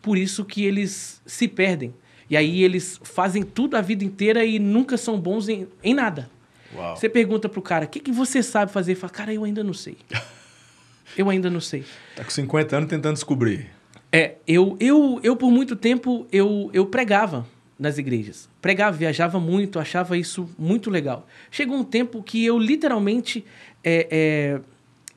[0.01, 1.93] Por isso que eles se perdem.
[2.31, 6.31] E aí eles fazem tudo a vida inteira e nunca são bons em, em nada.
[6.75, 6.97] Uau.
[6.97, 8.93] Você pergunta pro cara, o que, que você sabe fazer?
[8.93, 9.97] Ele fala, cara, eu ainda não sei.
[11.17, 11.85] eu ainda não sei.
[12.15, 13.71] Tá com 50 anos tentando descobrir.
[14.13, 17.47] É, eu, eu, eu por muito tempo, eu, eu pregava
[17.79, 18.49] nas igrejas.
[18.61, 21.27] Pregava, viajava muito, achava isso muito legal.
[21.51, 23.45] Chegou um tempo que eu literalmente
[23.85, 24.61] é, é,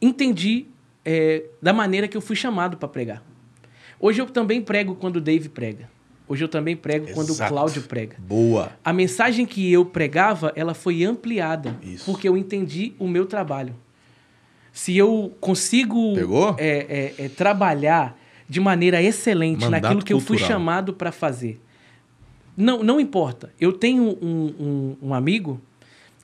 [0.02, 0.68] entendi
[1.04, 3.24] é, da maneira que eu fui chamado para pregar.
[4.00, 5.90] Hoje eu também prego quando o Dave prega.
[6.32, 7.14] Hoje eu também prego Exato.
[7.14, 8.16] quando o Cláudio prega.
[8.18, 8.72] Boa.
[8.86, 11.78] A mensagem que eu pregava, ela foi ampliada.
[11.84, 12.06] Isso.
[12.06, 13.76] Porque eu entendi o meu trabalho.
[14.72, 16.14] se eu consigo
[16.58, 18.18] é, é, é, trabalhar
[18.48, 20.34] de maneira excelente Mandato naquilo que cultural.
[20.34, 21.60] eu fui chamado para fazer.
[22.56, 23.52] Não, não importa.
[23.60, 25.60] Eu tenho um, um, um, amigo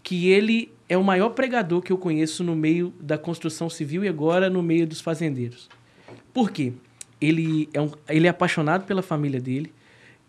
[0.02, 4.08] que ele é o maior pregador que eu conheço no meio da construção civil e
[4.08, 5.68] agora no meio dos fazendeiros.
[6.34, 6.72] Por quê?
[7.20, 9.76] Ele é, um, ele é apaixonado pela família dele,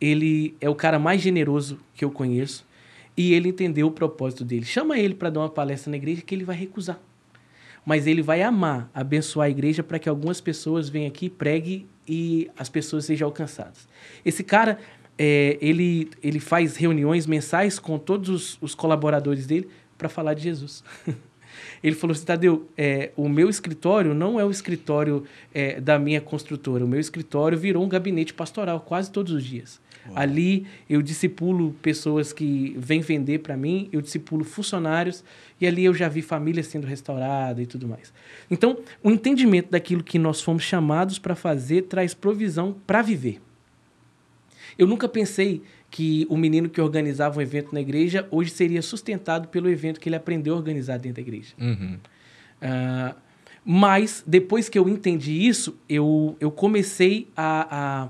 [0.01, 2.67] ele é o cara mais generoso que eu conheço
[3.17, 4.65] e ele entendeu o propósito dele.
[4.65, 7.01] Chama ele para dar uma palestra na igreja que ele vai recusar
[7.89, 12.51] mas ele vai amar, abençoar a igreja para que algumas pessoas venham aqui, pregue e
[12.55, 13.89] as pessoas sejam alcançadas.
[14.23, 14.79] Esse cara,
[15.17, 20.43] é, ele, ele faz reuniões mensais com todos os, os colaboradores dele para falar de
[20.43, 20.85] Jesus.
[21.83, 26.21] ele falou assim, Tadeu, é, o meu escritório não é o escritório é, da minha
[26.21, 29.81] construtora, o meu escritório virou um gabinete pastoral quase todos os dias.
[30.15, 35.25] Ali eu discipulo pessoas que vêm vender para mim, eu discipulo funcionários
[35.61, 38.13] e ali eu já vi famílias sendo restauradas e tudo mais.
[38.51, 43.41] Então, o entendimento daquilo que nós fomos chamados para fazer traz provisão para viver.
[44.79, 49.49] Eu nunca pensei que o menino que organizava um evento na igreja hoje seria sustentado
[49.49, 51.55] pelo evento que ele aprendeu a organizar dentro da igreja.
[51.59, 51.99] Uhum.
[52.63, 53.15] Uh,
[53.65, 58.09] mas depois que eu entendi isso, eu, eu comecei a, a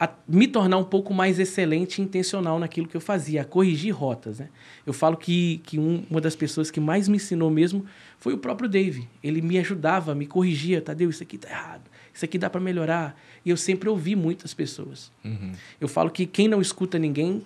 [0.00, 3.92] a me tornar um pouco mais excelente e intencional naquilo que eu fazia, a corrigir
[3.92, 4.38] rotas.
[4.38, 4.48] Né?
[4.86, 7.84] Eu falo que, que um, uma das pessoas que mais me ensinou mesmo
[8.18, 9.08] foi o próprio Dave.
[9.22, 11.82] Ele me ajudava, me corrigia, Tadeu, isso aqui tá errado,
[12.14, 13.20] isso aqui dá para melhorar.
[13.44, 15.10] E eu sempre ouvi muitas pessoas.
[15.24, 15.52] Uhum.
[15.80, 17.42] Eu falo que quem não escuta ninguém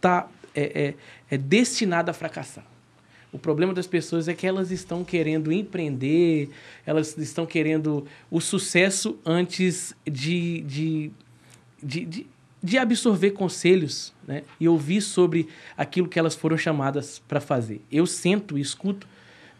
[0.00, 0.94] tá, é,
[1.30, 2.64] é, é destinado a fracassar.
[3.30, 6.50] O problema das pessoas é que elas estão querendo empreender,
[6.84, 11.10] elas estão querendo o sucesso antes de, de
[11.82, 12.26] de, de,
[12.62, 14.42] de absorver conselhos né?
[14.60, 17.80] e ouvir sobre aquilo que elas foram chamadas para fazer.
[17.90, 19.06] Eu sento e escuto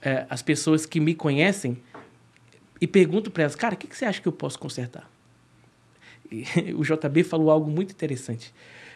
[0.01, 1.77] é, as pessoas que me conhecem
[2.81, 5.09] e pergunto para elas, cara, o que, que você acha que eu posso consertar?
[6.31, 8.53] E, o JB falou algo muito interessante.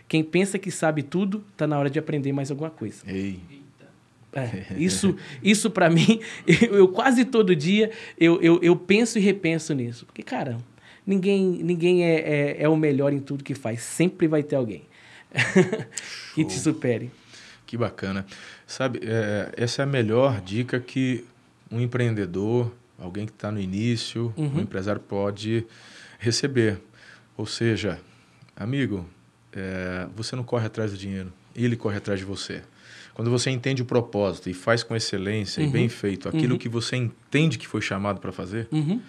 [0.09, 3.03] Quem pensa que sabe tudo, está na hora de aprender mais alguma coisa.
[3.07, 3.41] Ei.
[4.33, 9.23] É, isso, isso para mim, eu, eu, quase todo dia eu, eu, eu penso e
[9.23, 10.05] repenso nisso.
[10.05, 10.59] Porque, cara,
[11.07, 13.83] ninguém, ninguém é, é, é, o melhor em tudo que faz.
[13.83, 14.83] Sempre vai ter alguém
[16.35, 17.11] que te supere.
[17.67, 18.27] Que bacana.
[18.67, 21.25] Sabe, é, essa é a melhor dica que
[21.71, 24.57] um empreendedor, alguém que está no início, uhum.
[24.57, 25.65] um empresário pode
[26.19, 26.79] receber.
[27.37, 28.01] Ou seja,
[28.57, 29.07] amigo,
[29.53, 32.63] é, você não corre atrás do dinheiro, ele corre atrás de você.
[33.15, 35.69] Quando você entende o propósito e faz com excelência uhum.
[35.69, 36.59] e bem feito aquilo uhum.
[36.59, 39.01] que você entende que foi chamado para fazer, uhum.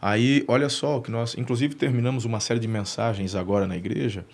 [0.00, 4.24] Aí, olha só, que nós, inclusive, terminamos uma série de mensagens agora na igreja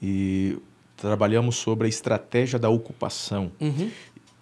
[0.00, 0.56] e
[0.96, 3.50] trabalhamos sobre a estratégia da ocupação.
[3.60, 3.90] Uhum.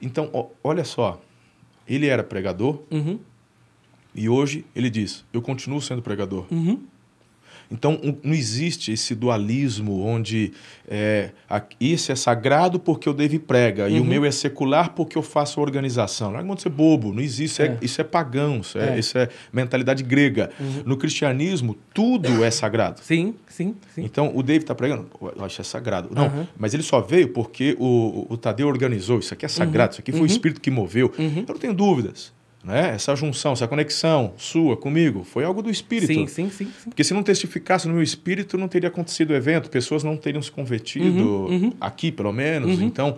[0.01, 1.21] Então, ó, olha só,
[1.89, 3.19] ele era pregador uhum.
[4.15, 6.47] e hoje ele diz: Eu continuo sendo pregador.
[6.51, 6.83] Uhum.
[7.73, 10.53] Então, não existe esse dualismo onde
[10.87, 11.31] é,
[11.81, 13.89] isso é sagrado porque o David prega uhum.
[13.89, 14.09] e o uhum.
[14.09, 16.31] meu é secular porque eu faço a organização.
[16.31, 17.63] Não é ser bobo, não existe.
[17.63, 17.67] É.
[17.67, 18.99] É, isso é pagão, isso é, é.
[18.99, 20.51] isso é mentalidade grega.
[20.61, 20.83] Uhum.
[20.85, 23.01] No cristianismo, tudo é sagrado.
[23.03, 23.75] Sim, sim.
[23.95, 24.05] sim.
[24.05, 26.11] Então, o David está pregando, eu acho que é sagrado.
[26.13, 26.47] Não, uhum.
[26.59, 29.19] mas ele só veio porque o, o Tadeu organizou.
[29.19, 29.93] Isso aqui é sagrado, uhum.
[29.93, 30.27] isso aqui foi o uhum.
[30.27, 31.11] Espírito que moveu.
[31.19, 32.33] Eu não tenho dúvidas.
[32.65, 32.91] Né?
[32.95, 36.13] Essa junção, essa conexão sua comigo, foi algo do espírito.
[36.13, 36.67] Sim, sim, sim.
[36.67, 36.91] sim.
[36.91, 40.41] Porque se não testificasse no meu espírito, não teria acontecido o evento, pessoas não teriam
[40.41, 41.73] se convertido, uhum, uhum.
[41.81, 42.79] aqui pelo menos.
[42.79, 42.87] Uhum.
[42.87, 43.17] Então,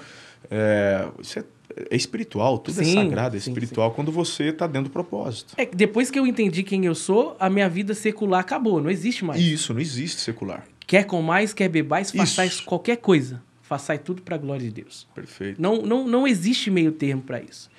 [0.51, 1.45] é, isso é,
[1.91, 3.97] é, espiritual, tudo é sim, é sagrado, é sim, espiritual sim.
[3.97, 5.55] quando você está dentro do propósito.
[5.59, 9.27] É, depois que eu entendi quem eu sou, a minha vida secular acabou, não existe
[9.27, 9.41] mais.
[9.41, 10.65] Isso, não existe secular.
[10.87, 13.43] Quer com mais, quer bebais, façais qualquer coisa.
[13.63, 15.07] Façai tudo para a glória de Deus.
[15.15, 15.61] Perfeito.
[15.61, 17.71] Não, não, não existe meio termo para isso.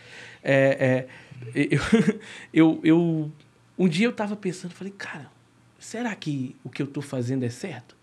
[0.43, 1.07] É, é,
[1.53, 1.79] eu,
[2.53, 3.31] eu, eu,
[3.77, 5.31] um dia eu estava pensando, falei, cara,
[5.79, 7.95] será que o que eu estou fazendo é certo?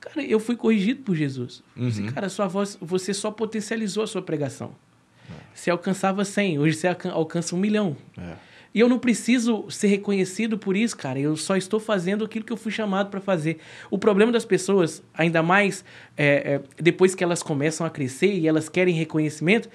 [0.00, 1.62] Cara, eu fui corrigido por Jesus.
[1.76, 1.90] Uhum.
[1.90, 4.74] Falei, cara, sua voz, você só potencializou a sua pregação.
[5.28, 5.34] É.
[5.54, 7.96] Você alcançava 100, hoje você alcança um milhão.
[8.16, 8.36] É.
[8.76, 11.18] E eu não preciso ser reconhecido por isso, cara.
[11.18, 13.56] Eu só estou fazendo aquilo que eu fui chamado para fazer.
[13.90, 15.82] O problema das pessoas, ainda mais
[16.14, 19.70] é, é, depois que elas começam a crescer e elas querem reconhecimento,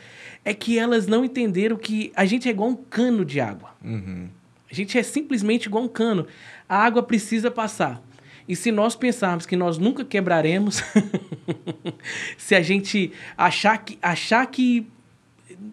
[0.45, 3.71] é que elas não entenderam que a gente é igual um cano de água.
[3.83, 4.29] Uhum.
[4.71, 6.27] A gente é simplesmente igual um cano.
[6.69, 8.03] A água precisa passar.
[8.47, 10.83] E se nós pensarmos que nós nunca quebraremos,
[12.37, 14.85] se a gente achar que, achar que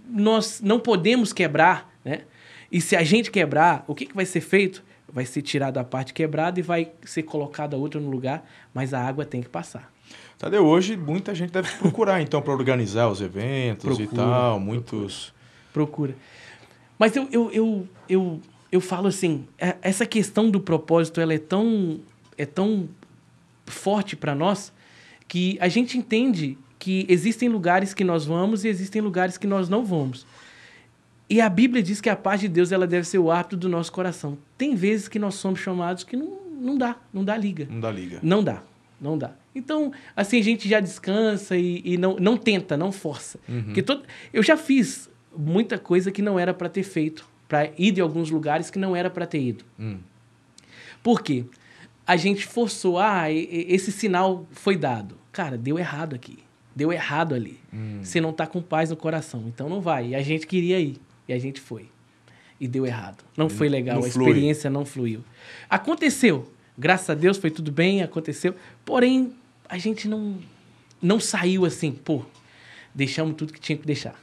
[0.08, 2.22] nós não podemos quebrar, né?
[2.70, 4.84] E se a gente quebrar, o que, que vai ser feito?
[5.10, 9.00] Vai ser tirada a parte quebrada e vai ser colocada outra no lugar, mas a
[9.00, 9.90] água tem que passar.
[10.38, 15.34] Tadeu, hoje muita gente deve procurar, então, para organizar os eventos procura, e tal, muitos...
[15.72, 16.12] Procura.
[16.12, 16.38] procura.
[16.98, 21.38] Mas eu, eu, eu, eu, eu falo assim, é, essa questão do propósito, ela é
[21.38, 22.00] tão,
[22.36, 22.88] é tão
[23.66, 24.72] forte para nós
[25.26, 29.68] que a gente entende que existem lugares que nós vamos e existem lugares que nós
[29.68, 30.26] não vamos.
[31.30, 33.68] E a Bíblia diz que a paz de Deus ela deve ser o árbitro do
[33.68, 34.38] nosso coração.
[34.56, 37.66] Tem vezes que nós somos chamados que não, não dá, não dá liga.
[37.70, 38.18] Não dá liga.
[38.22, 38.62] Não dá,
[39.00, 39.32] não dá.
[39.54, 43.38] Então, assim, a gente já descansa e, e não, não tenta, não força.
[43.48, 43.64] Uhum.
[43.64, 47.92] Porque todo, eu já fiz muita coisa que não era para ter feito, para ir
[47.92, 49.64] de alguns lugares que não era para ter ido.
[49.78, 49.98] Hum.
[51.02, 51.44] Por quê?
[52.06, 55.16] A gente forçou, ah, esse sinal foi dado.
[55.30, 56.38] Cara, deu errado aqui.
[56.74, 57.58] Deu errado ali.
[57.72, 58.00] Hum.
[58.02, 60.08] Você não tá com paz no coração, então não vai.
[60.08, 60.96] E a gente queria ir,
[61.28, 61.88] e a gente foi.
[62.60, 63.22] E deu errado.
[63.36, 64.28] Não foi legal, não a flui.
[64.28, 65.22] experiência não fluiu.
[65.70, 66.50] Aconteceu.
[66.76, 68.54] Graças a Deus foi tudo bem, aconteceu.
[68.84, 69.32] Porém,
[69.68, 70.38] a gente não
[71.00, 72.24] não saiu assim, pô,
[72.92, 74.20] deixamos tudo que tinha que deixar.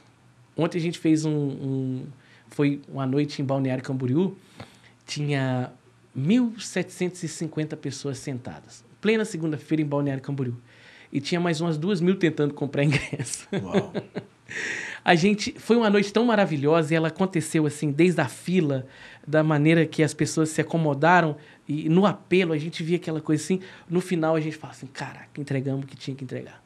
[0.54, 2.06] Ontem a gente fez um, um-
[2.48, 4.36] foi uma noite em Balneário Camboriú,
[5.06, 5.70] tinha
[6.16, 8.84] 1.750 pessoas sentadas.
[9.00, 10.56] Plena segunda-feira em Balneário Camboriú.
[11.12, 13.46] E tinha mais umas duas mil tentando comprar ingresso.
[13.62, 13.92] Uau.
[15.08, 18.84] A gente foi uma noite tão maravilhosa e ela aconteceu assim desde a fila,
[19.24, 21.36] da maneira que as pessoas se acomodaram
[21.68, 23.60] e no apelo a gente via aquela coisa assim.
[23.88, 26.60] No final a gente fala assim, caraca, entregamos o que tinha que entregar.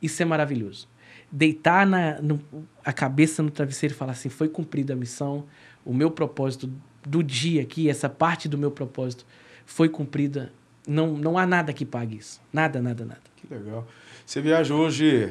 [0.00, 0.88] Isso é maravilhoso.
[1.30, 2.40] Deitar na, no-
[2.82, 5.44] a cabeça no travesseiro e falar assim, foi cumprida a missão,
[5.84, 6.70] o meu propósito
[7.06, 9.26] do dia aqui, essa parte do meu propósito
[9.66, 10.50] foi cumprida.
[10.88, 12.40] Não, não há nada que pague isso.
[12.50, 13.20] Nada, nada, nada.
[13.36, 13.86] Que legal.
[14.24, 15.30] Você viaja hoje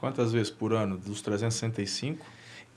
[0.00, 0.96] quantas vezes por ano?
[0.96, 2.24] Dos 365?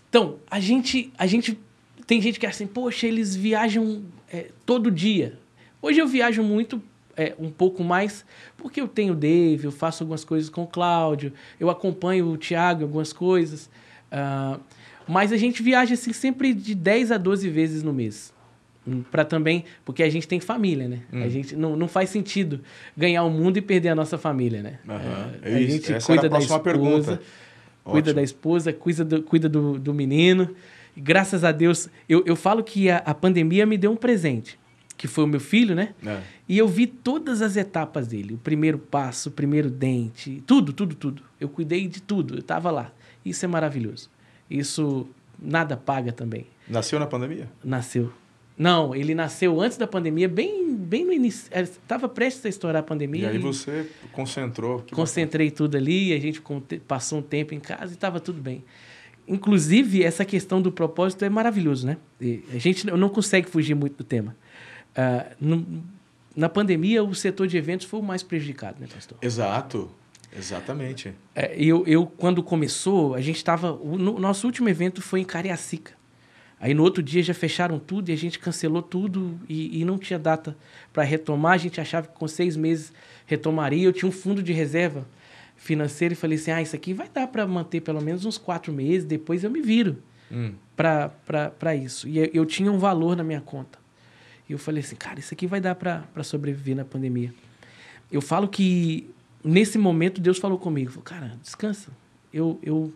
[0.09, 1.57] Então, a gente, a gente
[2.05, 5.39] tem gente que acha assim, poxa, eles viajam é, todo dia.
[5.81, 6.81] Hoje eu viajo muito,
[7.15, 8.25] é, um pouco mais,
[8.57, 12.37] porque eu tenho o Dave, eu faço algumas coisas com o Cláudio, eu acompanho o
[12.37, 13.69] Thiago em algumas coisas.
[14.11, 14.59] ah,
[15.07, 18.32] mas a gente viaja assim, sempre de 10 a 12 vezes no mês.
[19.09, 20.99] Para também, porque a gente tem família, né?
[21.13, 22.59] A gente não, não faz sentido
[22.97, 24.79] ganhar o mundo e perder a nossa família, né?
[24.87, 25.93] Aham, É, é isso.
[25.93, 27.21] Essa era a próxima pergunta.
[27.83, 28.13] cuida Ótimo.
[28.15, 30.53] da esposa, cuida do, cuida do, do menino.
[30.97, 34.59] E graças a Deus, eu, eu falo que a, a pandemia me deu um presente,
[34.97, 35.93] que foi o meu filho, né?
[36.05, 36.19] É.
[36.47, 40.93] E eu vi todas as etapas dele, o primeiro passo, o primeiro dente, tudo, tudo,
[40.93, 41.23] tudo.
[41.39, 42.91] Eu cuidei de tudo, eu estava lá.
[43.25, 44.09] Isso é maravilhoso.
[44.49, 45.07] Isso
[45.41, 46.45] nada paga também.
[46.67, 47.49] Nasceu na pandemia?
[47.63, 48.11] Nasceu.
[48.57, 51.49] Não, ele nasceu antes da pandemia, bem, bem no início.
[51.57, 53.23] Estava prestes a estourar a pandemia.
[53.23, 54.83] E aí e- você concentrou.
[54.91, 56.41] Concentrei tudo ali, a gente
[56.87, 58.63] passou um tempo em casa e estava tudo bem.
[59.27, 61.97] Inclusive, essa questão do propósito é maravilhoso, né?
[62.19, 64.35] E a gente não consegue fugir muito do tema.
[64.95, 65.83] Ah, no-
[66.35, 69.15] na pandemia, o setor de eventos foi o mais prejudicado, né, pastor?
[69.15, 69.27] bacana.
[69.27, 69.91] Exato.
[70.35, 71.13] Exatamente.
[71.35, 73.71] É, eu, eu, quando começou, a gente estava.
[73.71, 75.93] O no- nosso último evento foi em Cariacica.
[76.63, 79.97] Aí no outro dia já fecharam tudo e a gente cancelou tudo e, e não
[79.97, 80.55] tinha data
[80.93, 81.55] para retomar.
[81.55, 82.93] A gente achava que com seis meses
[83.25, 83.83] retomaria.
[83.83, 85.05] Eu tinha um fundo de reserva
[85.57, 88.71] financeira e falei assim: ah, isso aqui vai dar para manter pelo menos uns quatro
[88.71, 90.53] meses, depois eu me viro Hum.
[90.73, 92.07] para isso.
[92.07, 93.77] E eu, tinha um valor na minha conta.
[94.47, 97.33] E eu falei assim, cara, isso aqui vai dar para sobreviver na pandemia.
[98.09, 99.09] Eu falo que
[99.43, 101.91] nesse momento Deus falou comigo, falou, cara, descansa.
[102.33, 102.93] Eu, eu,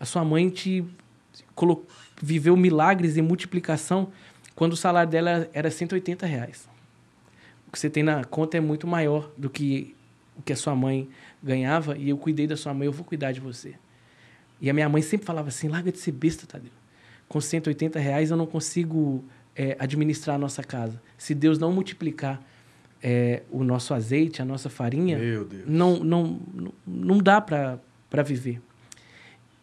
[0.00, 0.84] a sua mãe te
[1.54, 1.86] colocou,
[2.20, 4.08] viveu milagres e multiplicação
[4.54, 6.68] quando o salário dela era 180 reais.
[7.68, 9.94] O que você tem na conta é muito maior do que
[10.36, 11.08] o que a sua mãe
[11.42, 13.74] ganhava e eu cuidei da sua mãe, eu vou cuidar de você.
[14.60, 16.70] E a minha mãe sempre falava assim, larga de ser besta, Tadeu.
[17.28, 19.24] Com 180 reais eu não consigo
[19.54, 21.00] é, administrar a nossa casa.
[21.18, 22.42] Se Deus não multiplicar
[23.02, 25.18] é, o nosso azeite, a nossa farinha,
[25.66, 26.40] não, não-
[26.86, 28.60] não dá para viver.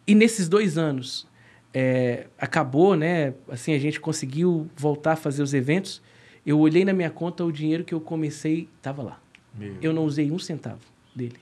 [0.05, 1.25] E nesses dois anos,
[1.73, 3.33] é, acabou, né?
[3.49, 6.01] Assim, a gente conseguiu voltar a fazer os eventos.
[6.45, 9.19] Eu olhei na minha conta, o dinheiro que eu comecei estava lá.
[9.57, 9.75] Meu.
[9.81, 10.81] Eu não usei um centavo
[11.15, 11.37] dele.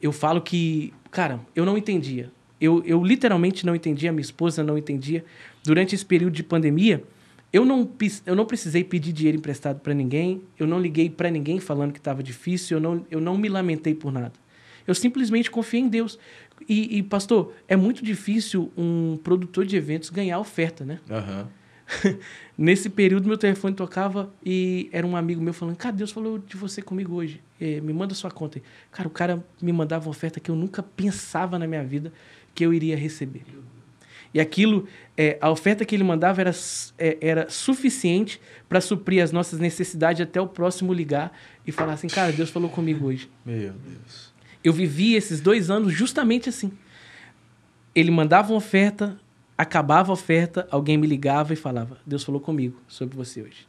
[0.00, 2.30] Eu falo que, cara, eu não entendia.
[2.60, 5.24] Eu, eu literalmente não entendia, minha esposa não entendia.
[5.64, 7.02] Durante esse período de pandemia,
[7.52, 7.90] eu não,
[8.24, 11.98] eu não precisei pedir dinheiro emprestado para ninguém, eu não liguei para ninguém falando que
[11.98, 14.32] estava difícil, eu não, eu não me lamentei por nada.
[14.86, 16.18] Eu simplesmente confiei em Deus.
[16.68, 21.00] E, e, pastor, é muito difícil um produtor de eventos ganhar oferta, né?
[21.10, 21.48] Aham.
[22.58, 26.56] Nesse período, meu telefone tocava e era um amigo meu falando: Cara, Deus falou de
[26.56, 27.40] você comigo hoje.
[27.60, 28.58] Eh, me manda sua conta.
[28.58, 32.12] aí." Cara, o cara me mandava uma oferta que eu nunca pensava na minha vida
[32.54, 33.44] que eu iria receber.
[34.34, 34.86] E aquilo,
[35.16, 36.50] eh, a oferta que ele mandava era,
[36.98, 41.32] eh, era suficiente para suprir as nossas necessidades até o próximo ligar
[41.66, 43.30] e falar assim: Cara, Deus falou comigo hoje.
[43.44, 44.25] Meu Deus.
[44.66, 46.72] Eu vivi esses dois anos justamente assim.
[47.94, 49.16] Ele mandava uma oferta,
[49.56, 53.68] acabava a oferta, alguém me ligava e falava: Deus falou comigo sobre você hoje.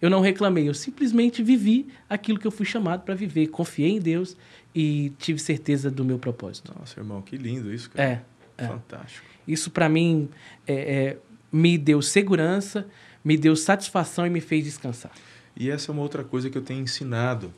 [0.00, 3.48] Eu não reclamei, eu simplesmente vivi aquilo que eu fui chamado para viver.
[3.48, 4.36] Confiei em Deus
[4.72, 6.72] e tive certeza do meu propósito.
[6.78, 8.24] Nossa, irmão, que lindo isso, cara.
[8.56, 8.64] É.
[8.64, 8.68] é.
[8.68, 9.26] Fantástico.
[9.46, 10.28] Isso para mim
[10.68, 11.18] é, é,
[11.50, 12.86] me deu segurança,
[13.24, 15.10] me deu satisfação e me fez descansar.
[15.56, 17.52] E essa é uma outra coisa que eu tenho ensinado.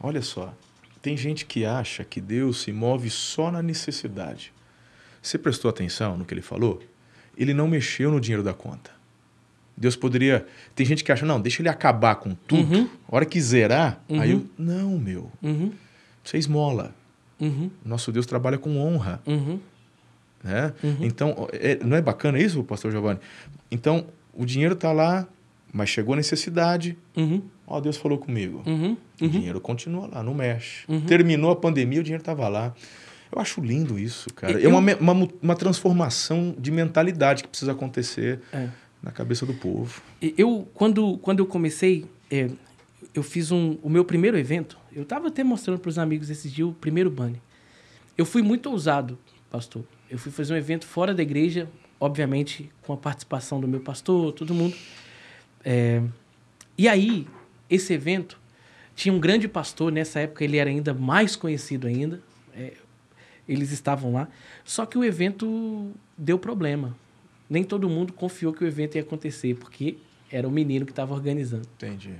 [0.00, 0.52] Olha só,
[1.04, 4.50] tem gente que acha que Deus se move só na necessidade.
[5.20, 6.82] Você prestou atenção no que ele falou?
[7.36, 8.90] Ele não mexeu no dinheiro da conta.
[9.76, 10.46] Deus poderia.
[10.74, 12.74] Tem gente que acha, não, deixa ele acabar com tudo.
[12.74, 12.88] Uhum.
[13.06, 14.18] A hora que zerar, Uhum.
[14.20, 14.46] aí eu.
[14.56, 15.30] Não, meu.
[15.42, 15.72] Uhum,
[16.24, 16.94] Você esmola.
[17.38, 19.20] uhum, Nosso Deus trabalha com honra.
[19.26, 19.60] uhum,
[20.42, 20.72] Né?
[20.82, 20.96] Uhum.
[21.02, 23.20] Então, é- não é bacana isso, pastor Giovanni?
[23.70, 25.26] Então, o dinheiro está lá,
[25.74, 26.96] mas chegou a necessidade.
[27.16, 28.62] uhum, Ó, Deus falou comigo.
[28.66, 29.30] uhum, O uhum.
[29.30, 30.84] dinheiro continua lá, não mexe.
[30.88, 31.00] Uhum.
[31.00, 32.72] Terminou a pandemia, o dinheiro estava lá.
[33.32, 34.52] Eu acho lindo isso, cara.
[34.60, 38.68] Eu- É uma, uma, uma transformação de mentalidade que precisa acontecer É.
[39.02, 40.00] na cabeça do povo.
[40.38, 42.48] Eu, quando, quando eu comecei, é,
[43.14, 44.78] eu fiz um, o meu primeiro evento.
[44.94, 47.40] Eu estava até mostrando para os amigos esses dias o primeiro banner.
[48.16, 49.18] Eu fui muito ousado,
[49.50, 49.82] pastor.
[50.08, 51.68] Eu fui fazer um evento fora da igreja,
[51.98, 54.76] obviamente com a participação do meu pastor, todo mundo.
[55.64, 56.02] É,
[56.76, 57.26] e aí,
[57.70, 58.38] esse evento
[58.94, 62.20] tinha um grande pastor, nessa época ele era ainda mais conhecido ainda.
[62.54, 62.74] é,
[63.48, 64.28] eles estavam lá.
[64.64, 66.96] Só que o evento deu problema.
[67.48, 69.98] Nem todo mundo confiou que o evento ia acontecer, porque
[70.30, 71.68] era o menino que estava organizando.
[71.76, 72.14] Entendi.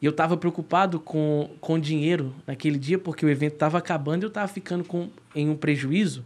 [0.00, 4.26] E eu estava preocupado com, com dinheiro naquele dia, porque o evento estava acabando e
[4.26, 6.24] eu estava ficando com, em um prejuízo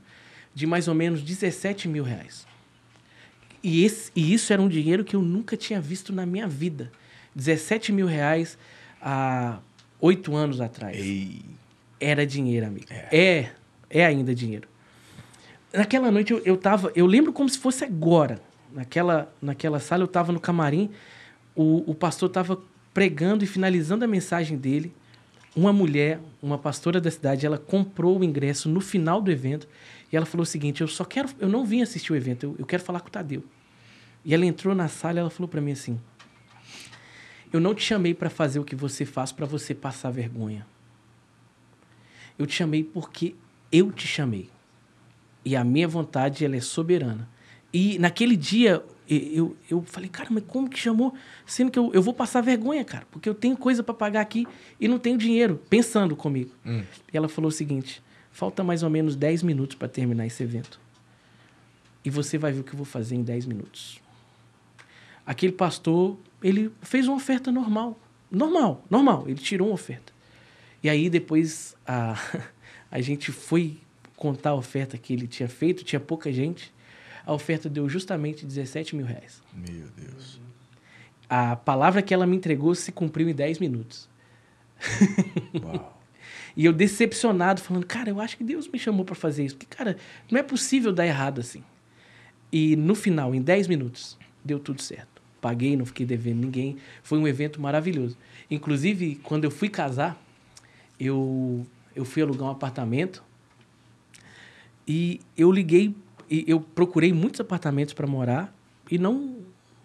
[0.54, 2.46] de mais ou menos 17 mil reais.
[3.62, 6.90] E, esse, e isso era um dinheiro que eu nunca tinha visto na minha vida.
[7.34, 8.58] 17 mil reais
[9.00, 9.58] há
[10.00, 10.96] oito anos atrás.
[10.96, 11.40] Ei.
[12.00, 12.86] Era dinheiro, amigo.
[12.90, 13.50] É,
[13.90, 14.68] é ainda dinheiro.
[15.72, 16.92] Naquela noite eu, eu tava.
[16.94, 18.40] Eu lembro como se fosse agora.
[18.72, 20.90] Naquela, naquela sala, eu tava no camarim,
[21.56, 22.60] o, o pastor tava
[22.92, 24.92] pregando e finalizando a mensagem dele.
[25.56, 29.66] Uma mulher, uma pastora da cidade, ela comprou o ingresso no final do evento
[30.12, 31.28] e ela falou o seguinte: Eu só quero.
[31.38, 33.44] Eu não vim assistir o evento, eu, eu quero falar com o Tadeu.
[34.24, 36.00] E ela entrou na sala e ela falou para mim assim:
[37.52, 40.66] Eu não te chamei para fazer o que você faz para você passar vergonha.
[42.38, 43.34] Eu te chamei porque
[43.70, 44.48] eu te chamei.
[45.44, 47.28] E a minha vontade, ela é soberana.
[47.72, 51.14] E naquele dia, eu, eu falei, cara, mas como que chamou?
[51.46, 54.46] Sendo que eu, eu vou passar vergonha, cara, porque eu tenho coisa para pagar aqui
[54.80, 56.50] e não tenho dinheiro, pensando comigo.
[56.64, 56.82] Hum.
[57.12, 58.02] E ela falou o seguinte:
[58.38, 60.80] falta mais ou menos 10 minutos para terminar esse evento.
[62.04, 64.00] E você vai ver o que eu vou fazer em 10 minutos.
[65.26, 67.98] Aquele pastor, ele fez uma oferta normal.
[68.30, 69.24] Normal, normal.
[69.26, 70.12] Ele tirou uma oferta.
[70.84, 72.16] E aí depois a,
[72.88, 73.80] a gente foi
[74.14, 76.72] contar a oferta que ele tinha feito, tinha pouca gente.
[77.26, 79.42] A oferta deu justamente 17 mil reais.
[79.52, 80.40] Meu Deus.
[81.28, 84.08] A palavra que ela me entregou se cumpriu em 10 minutos.
[85.60, 85.97] Uau.
[86.58, 89.54] E eu decepcionado, falando, cara, eu acho que Deus me chamou para fazer isso.
[89.54, 89.96] Porque, cara,
[90.28, 91.62] não é possível dar errado assim.
[92.52, 95.22] E no final, em 10 minutos, deu tudo certo.
[95.40, 96.76] Paguei, não fiquei devendo ninguém.
[97.00, 98.18] Foi um evento maravilhoso.
[98.50, 100.20] Inclusive, quando eu fui casar,
[100.98, 103.22] eu, eu fui alugar um apartamento
[104.84, 105.94] e eu liguei,
[106.28, 108.52] e eu procurei muitos apartamentos para morar
[108.90, 109.36] e não,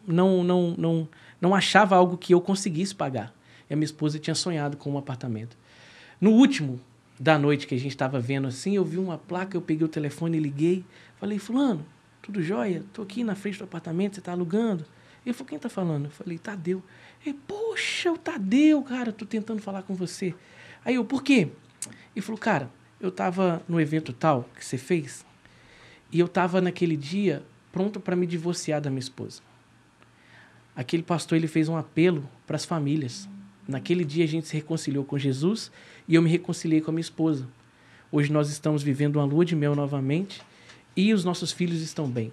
[0.08, 1.08] não, não, não,
[1.40, 3.32] não achava algo que eu conseguisse pagar.
[3.70, 5.56] E a minha esposa tinha sonhado com um apartamento.
[6.24, 6.80] No último
[7.20, 9.90] da noite que a gente estava vendo assim, eu vi uma placa, eu peguei o
[9.90, 10.86] telefone e liguei.
[11.18, 11.86] Falei, fulano,
[12.22, 12.82] tudo jóia?
[12.94, 14.86] Tô aqui na frente do apartamento, você tá alugando?
[15.26, 16.06] Ele falou, quem tá falando?
[16.06, 16.82] Eu falei, Tadeu.
[17.26, 20.34] Ele, poxa, o Tadeu, cara, tô tentando falar com você.
[20.86, 21.50] Aí eu, por quê?
[22.16, 22.72] Ele falou, cara,
[23.02, 25.26] eu tava no evento tal que você fez
[26.10, 29.42] e eu tava naquele dia pronto para me divorciar da minha esposa.
[30.74, 33.28] Aquele pastor, ele fez um apelo para as famílias.
[33.68, 35.70] Naquele dia a gente se reconciliou com Jesus
[36.08, 37.48] e eu me reconciliei com a minha esposa.
[38.12, 40.42] Hoje nós estamos vivendo uma lua de mel novamente
[40.96, 42.32] e os nossos filhos estão bem.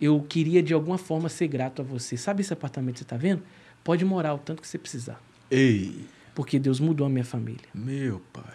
[0.00, 2.16] Eu queria de alguma forma ser grato a você.
[2.16, 3.42] Sabe esse apartamento que você está vendo?
[3.84, 5.20] Pode morar o tanto que você precisar.
[5.50, 7.66] Ei, Porque Deus mudou a minha família.
[7.74, 8.54] meu pai.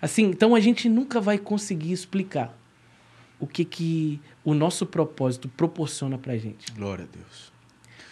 [0.00, 2.58] Assim, então a gente nunca vai conseguir explicar
[3.38, 6.72] o que, que o nosso propósito proporciona pra gente.
[6.72, 7.52] Glória a Deus.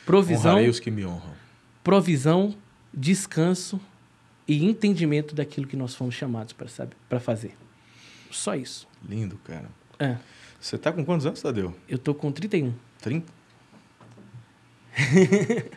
[0.06, 1.34] Provisão, Honrarei os que me honram.
[1.82, 2.54] provisão,
[2.94, 3.80] descanso
[4.52, 7.54] e entendimento daquilo que nós fomos chamados para saber, para fazer.
[8.30, 8.88] Só isso.
[9.08, 9.66] Lindo, cara.
[9.98, 10.16] É,
[10.60, 11.74] Você tá com quantos anos, Tadeu?
[11.88, 12.72] eu tô com 31.
[13.00, 13.26] 30?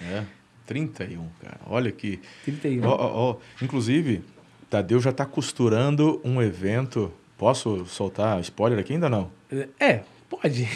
[0.00, 0.24] é,
[0.66, 1.58] 31, cara.
[1.66, 2.20] Olha aqui.
[2.44, 2.86] 31.
[2.86, 3.36] Ó, ó, ó.
[3.62, 4.22] Inclusive,
[4.70, 7.12] Tadeu já tá costurando um evento.
[7.36, 9.30] Posso soltar spoiler aqui ainda não?
[9.80, 10.68] É, pode.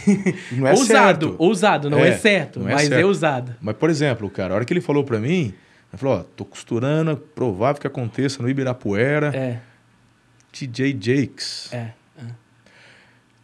[0.53, 1.37] Não é ousado, certo.
[1.39, 3.07] ousado, não é, É, certo, não é mas é certo.
[3.07, 3.55] ousado.
[3.61, 5.55] Mas, por exemplo, cara, a hora que ele falou pra mim,
[5.97, 9.61] ele falou, ó, tô costurando, é provável que aconteça no Ibirapuera, É,
[10.53, 11.73] TJ Jakes.
[11.73, 11.93] é.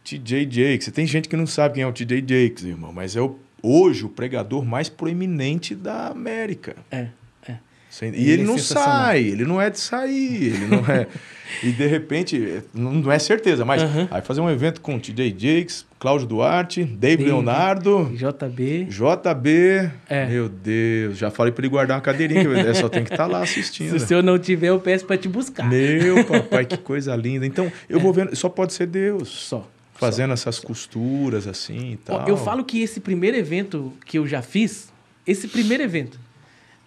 [0.03, 0.91] TJ Jakes.
[0.91, 4.05] Tem gente que não sabe quem é o TJ Jakes, irmão, mas é o, hoje
[4.05, 6.75] o pregador mais proeminente da América.
[6.91, 7.07] É,
[8.01, 8.07] é.
[8.07, 8.95] Ele E ele é não sensacional.
[9.05, 11.07] sai, ele não é de sair, ele não é.
[11.61, 14.07] e de repente, não não é certeza, mas Aham.
[14.09, 17.23] aí fazer um evento com TJ Jakes, Cláudio Duarte, Dave Dave.
[17.25, 18.85] Leonardo, JB.
[18.89, 19.91] JB.
[20.09, 20.25] É.
[20.25, 23.25] Meu Deus, já falei para ele guardar uma cadeirinha, que eu só tem que estar
[23.27, 23.89] lá assistindo.
[23.91, 25.69] Se o senhor não tiver, eu peço pra te buscar.
[25.69, 27.45] Meu papai, que coisa linda.
[27.45, 29.67] Então, eu vou vendo, só pode ser Deus Só.
[29.93, 32.27] fazendo essas costuras assim e tal.
[32.27, 34.91] Eu falo que esse primeiro evento que eu já fiz,
[35.25, 36.19] esse primeiro evento,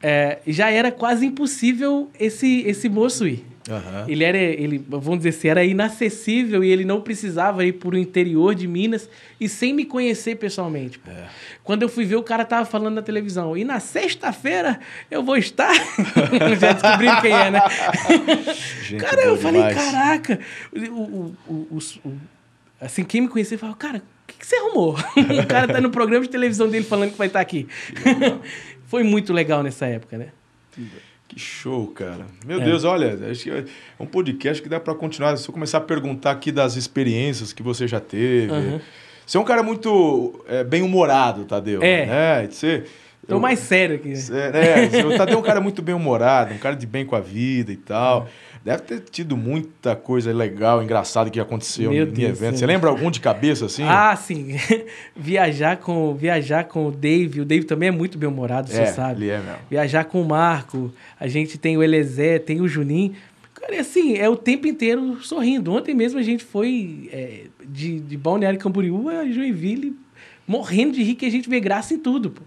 [0.02, 3.44] é, já era quase impossível esse, esse moço ir.
[3.68, 4.04] Aham.
[4.06, 7.98] Ele era, ele, vamos dizer assim, era inacessível e ele não precisava ir para o
[7.98, 9.08] interior de Minas
[9.40, 11.00] e sem me conhecer pessoalmente.
[11.08, 11.24] É.
[11.64, 13.56] Quando eu fui ver, o cara tava falando na televisão.
[13.56, 14.78] E na sexta-feira
[15.10, 15.72] eu vou estar.
[16.60, 17.60] Já descobriram quem é, né?
[18.84, 19.76] Gente cara, eu boa falei, demais.
[19.90, 20.40] caraca.
[20.72, 22.12] O, o- o-
[22.80, 24.94] assim, quem me conhecia falou, cara, que, que você arrumou?
[25.42, 27.66] o cara tá no programa de televisão dele falando que vai estar aqui.
[28.86, 30.28] Foi muito legal nessa época, né?
[31.28, 32.26] Que show, cara.
[32.46, 32.64] Meu É.
[32.64, 33.64] Deus, olha, acho que é
[33.98, 35.36] um podcast que dá para continuar.
[35.36, 38.52] Se eu começar a perguntar aqui das experiências que você já teve.
[38.52, 38.80] Aham.
[39.26, 41.82] Você é um cara muito é, bem-humorado, Tadeu.
[41.82, 42.06] É.
[42.06, 42.48] Né?
[42.48, 42.84] Você,
[43.26, 44.12] Tô eu- mais sério aqui.
[44.12, 45.04] É?
[45.04, 47.76] O Tadeu é um cara muito bem-humorado, um cara de bem com a vida e
[47.76, 48.28] tal.
[48.64, 52.58] Deve ter tido muita coisa legal, engraçada que aconteceu Meu em Deus, evento.
[52.58, 53.84] Você lembra algum de cabeça assim?
[53.84, 54.56] Ah, sim.
[55.14, 57.40] viajar com viajar com o Dave.
[57.40, 59.22] O Dave também é muito bem-humorado, você é, sabe.
[59.22, 59.58] ele é mesmo.
[59.70, 60.92] Viajar com o Marco.
[61.18, 63.14] A gente tem o Elezé, tem o Juninho.
[63.54, 65.72] Cara, assim, é o tempo inteiro sorrindo.
[65.72, 69.96] Ontem mesmo a gente foi é, de, de Balneário Camboriú a Joinville
[70.46, 72.42] morrendo de rir que a gente vê graça em tudo, pô.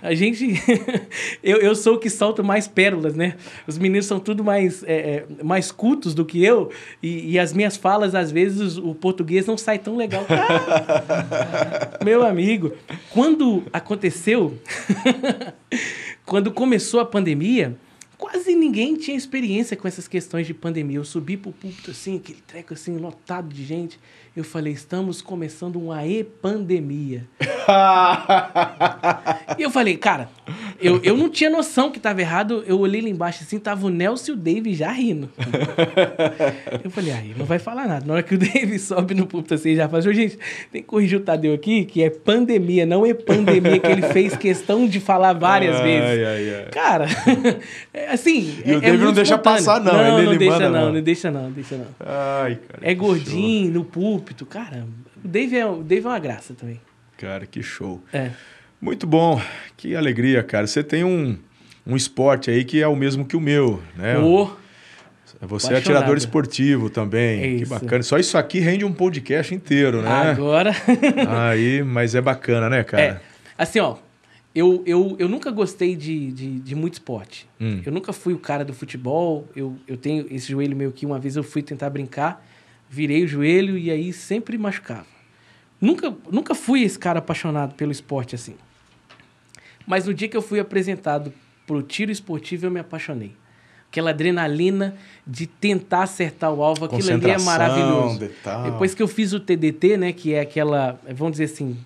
[0.00, 0.54] A gente...
[1.42, 3.36] eu, eu sou o que solta mais pérolas, né?
[3.66, 6.70] Os meninos são tudo mais, é, é, mais cultos do que eu
[7.02, 10.24] e, e as minhas falas, às vezes, o português não sai tão legal.
[10.28, 12.72] Ah, meu amigo,
[13.10, 14.58] quando aconteceu...
[16.24, 17.76] quando começou a pandemia,
[18.16, 20.98] quase ninguém tinha experiência com essas questões de pandemia.
[20.98, 23.98] Eu subi pro púlpito assim, aquele treco assim, lotado de gente.
[24.34, 27.24] Eu falei, estamos começando uma e-pandemia.
[29.58, 30.28] E eu falei, cara,
[30.80, 32.64] eu, eu não tinha noção que tava errado.
[32.66, 35.28] Eu olhei lá embaixo assim, tava o Nelson e o Dave já rindo.
[36.82, 38.04] Eu falei, aí não vai falar nada.
[38.06, 40.38] Na hora que o Dave sobe no púlpito assim, já fala, "Ô, gente,
[40.72, 44.34] tem que corrigir o Tadeu aqui, que é pandemia, não é pandemia, que ele fez
[44.36, 46.26] questão de falar várias Ai, vezes.
[46.26, 46.70] ai, ai.
[46.70, 47.06] Cara,
[47.92, 48.58] é assim.
[48.64, 49.64] E o é- é Dave não muito deixa espontâneo.
[49.64, 50.92] passar, não, Não, ele- não ele deixa, manda, não, não.
[50.94, 51.86] não deixa, não, deixa, não.
[52.00, 52.80] Ai, cara.
[52.90, 54.86] É gordinho no púlpito, cara.
[55.24, 56.80] O Dave é, o Dave é uma graça também.
[57.16, 58.02] Cara, que show.
[58.12, 58.30] É.
[58.80, 59.40] Muito bom.
[59.76, 60.66] Que alegria, cara.
[60.66, 61.38] Você tem um,
[61.86, 64.18] um esporte aí que é o mesmo que o meu, né?
[64.18, 65.78] Ô, Você é apaixonado.
[65.78, 67.40] atirador esportivo também.
[67.40, 67.70] É que isso.
[67.70, 68.02] bacana.
[68.02, 70.10] Só isso aqui rende um podcast inteiro, né?
[70.10, 70.72] agora.
[71.50, 73.02] Aí, mas é bacana, né, cara?
[73.02, 73.20] É,
[73.56, 73.96] assim, ó,
[74.54, 77.48] eu, eu, eu nunca gostei de, de, de muito esporte.
[77.60, 77.80] Hum.
[77.86, 79.48] Eu nunca fui o cara do futebol.
[79.56, 81.06] Eu, eu tenho esse joelho meu aqui.
[81.06, 82.44] Uma vez eu fui tentar brincar,
[82.92, 85.06] virei o joelho e aí sempre machucava.
[85.80, 88.54] Nunca, nunca fui esse cara apaixonado pelo esporte assim.
[89.86, 91.32] Mas no dia que eu fui apresentado
[91.66, 93.32] pro tiro esportivo, eu me apaixonei.
[93.88, 94.94] Aquela adrenalina
[95.26, 98.18] de tentar acertar o alvo, aquilo ali é maravilhoso.
[98.18, 98.70] detalhe.
[98.70, 101.76] Depois que eu fiz o TDT, né, que é aquela, vamos dizer assim,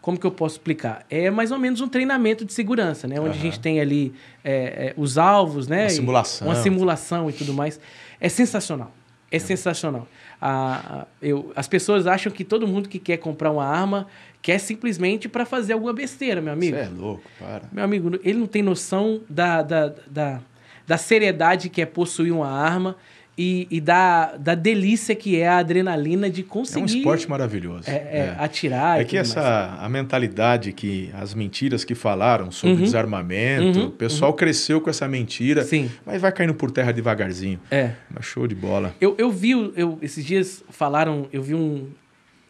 [0.00, 1.04] como que eu posso explicar?
[1.08, 3.40] É mais ou menos um treinamento de segurança, né, onde a Aham.
[3.40, 6.48] gente tem ali é, é, os alvos, né, Uma e- simulação.
[6.48, 7.78] uma simulação e tudo mais.
[8.20, 8.92] É sensacional.
[9.30, 10.02] É sensacional.
[10.02, 14.06] A- a- eu, as pessoas acham que todo mundo que quer comprar uma arma
[14.42, 16.76] quer simplesmente para fazer alguma besteira, meu amigo.
[16.76, 17.62] Você é louco, para.
[17.72, 20.40] Meu amigo, ele não tem noção da, da, da,
[20.86, 22.94] da seriedade que é possuir uma arma
[23.36, 27.90] e, e da, da delícia que é a adrenalina de É um conseguir esporte maravilhoso.
[27.90, 29.00] é, é, atirar.
[29.00, 29.82] É que essa mais.
[29.84, 32.82] a mentalidade que as mentiras que falaram sobre Uhum.
[32.82, 37.58] desarmamento, Uhum, o pessoal cresceu com essa mentira, Sim, mas vai caindo por terra devagarzinho.
[37.70, 37.90] é.
[38.08, 38.94] Mas show de bola.
[39.00, 41.88] Eu, eu vi, eu, esses dias falaram, eu vi um,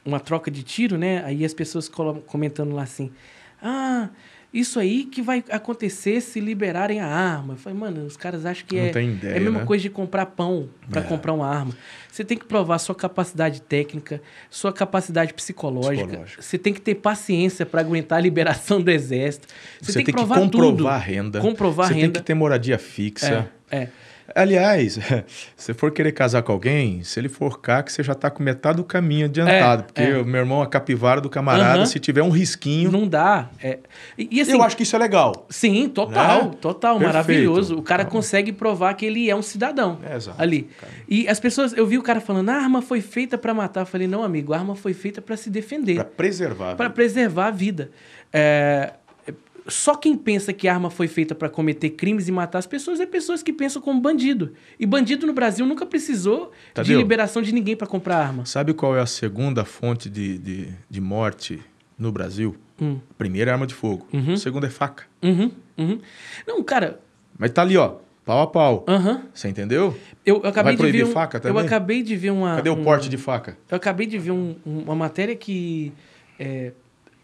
[0.04, 1.22] uma troca de tiro, né?
[1.24, 1.88] Aí as pessoas
[2.26, 3.10] comentando lá assim:
[3.62, 4.10] Ah,
[4.54, 7.54] isso aí que vai acontecer se liberarem a arma.
[7.54, 9.66] Eu falei, mano, os caras acham que Não é, ideia, é a mesma né?
[9.66, 11.04] coisa de comprar pão para É.
[11.04, 11.72] comprar uma arma.
[12.10, 16.24] Você tem que provar sua capacidade técnica, sua capacidade psicológica.
[16.38, 19.48] Você tem que ter paciência para aguentar a liberação do exército.
[19.80, 21.04] Você, Você, tem, que tem que provar comprovar tudo.
[21.10, 21.40] renda.
[21.40, 22.20] Comprovar Você a tem renda.
[22.20, 23.50] que ter moradia fixa.
[23.70, 23.88] É, é.
[24.34, 24.98] Aliás,
[25.56, 28.42] se for querer casar com alguém, se ele for cá, que você já tá com
[28.42, 29.82] metade do caminho adiantado.
[29.82, 30.18] É, porque é.
[30.18, 31.86] o meu irmão, a capivara do camarada, Aham.
[31.86, 32.90] se tiver um risquinho.
[32.90, 33.48] Não dá.
[33.62, 33.78] É.
[34.18, 35.46] E, e assim, eu acho que isso é legal.
[35.48, 36.50] sim, total, Né?
[36.60, 37.12] total, Perfeito.
[37.14, 37.76] maravilhoso.
[37.78, 40.68] O cara Então- consegue provar que ele é um cidadão É, exato, ali.
[40.80, 40.92] cara.
[41.08, 43.82] E as pessoas, eu vi o cara falando, a arma foi feita pra matar.
[43.82, 45.94] Eu falei, não, amigo, a arma foi feita pra se defender.
[45.96, 46.74] Pra preservar.
[46.74, 47.90] para preservar a vida.
[48.32, 48.94] É,
[49.66, 53.00] só quem pensa que a arma foi feita para cometer crimes e matar as pessoas
[53.00, 54.52] é pessoas que pensam como bandido.
[54.78, 56.98] E bandido no Brasil nunca precisou de Tadeu.
[56.98, 58.44] liberação de ninguém para comprar arma.
[58.44, 61.62] Sabe qual é a segunda fonte de, de, de morte
[61.98, 62.56] no Brasil?
[62.80, 62.98] Hum.
[63.10, 64.06] A primeira é arma de fogo.
[64.32, 65.04] A segunda é faca.
[65.22, 66.00] Uhum, uhum.
[66.46, 67.00] Não, cara,
[67.38, 67.96] Mas tá ali, ó.
[68.24, 68.86] Pau a pau.
[69.34, 69.94] Você entendeu?
[70.24, 71.10] Eu, eu acabei Vai de proibir ver.
[71.10, 71.64] Um, faca eu também?
[71.66, 72.56] acabei de ver uma.
[72.56, 73.56] Cadê o um- porte de faca?
[73.70, 75.92] Eu acabei de ver um- uma matéria que
[76.38, 76.72] é,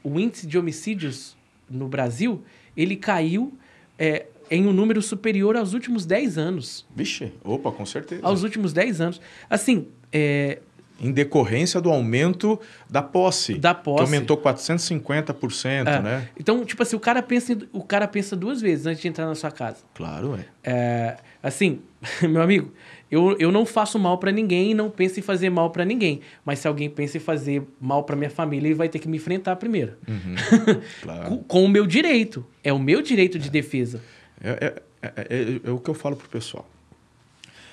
[0.05, 1.35] o índice de homicídios
[1.71, 2.43] no Brasil
[2.77, 3.53] ele caiu
[3.99, 6.87] é, em um número superior aos últimos 10 anos.
[6.95, 8.23] Vixe, opa, com certeza.
[8.25, 9.21] Aos últimos 10 anos.
[9.49, 10.59] Assim, é,
[11.01, 13.55] Em decorrência do aumento da posse.
[13.59, 14.03] Da Que posse.
[14.05, 16.03] aumentou 450%, É.
[16.03, 16.29] né?
[16.39, 19.35] Então, tipo assim, o cara pensa, o cara pensa duas vezes antes de entrar na
[19.35, 19.79] sua casa.
[19.95, 20.45] Claro, é.
[20.63, 21.81] É, assim,
[22.23, 22.73] meu amigo,
[23.11, 26.21] eu, eu não faço mal pra ninguém e não penso em fazer mal pra ninguém.
[26.45, 29.17] Mas se alguém pensa em fazer mal pra minha família, ele vai ter que me
[29.17, 29.95] enfrentar primeiro.
[30.07, 30.35] Uhum.
[31.03, 31.29] Claro.
[31.29, 32.45] com, com o meu direito.
[32.63, 34.01] É o meu direito de defesa.
[34.43, 36.69] É, é- é- é- é o que eu falo pro pessoal.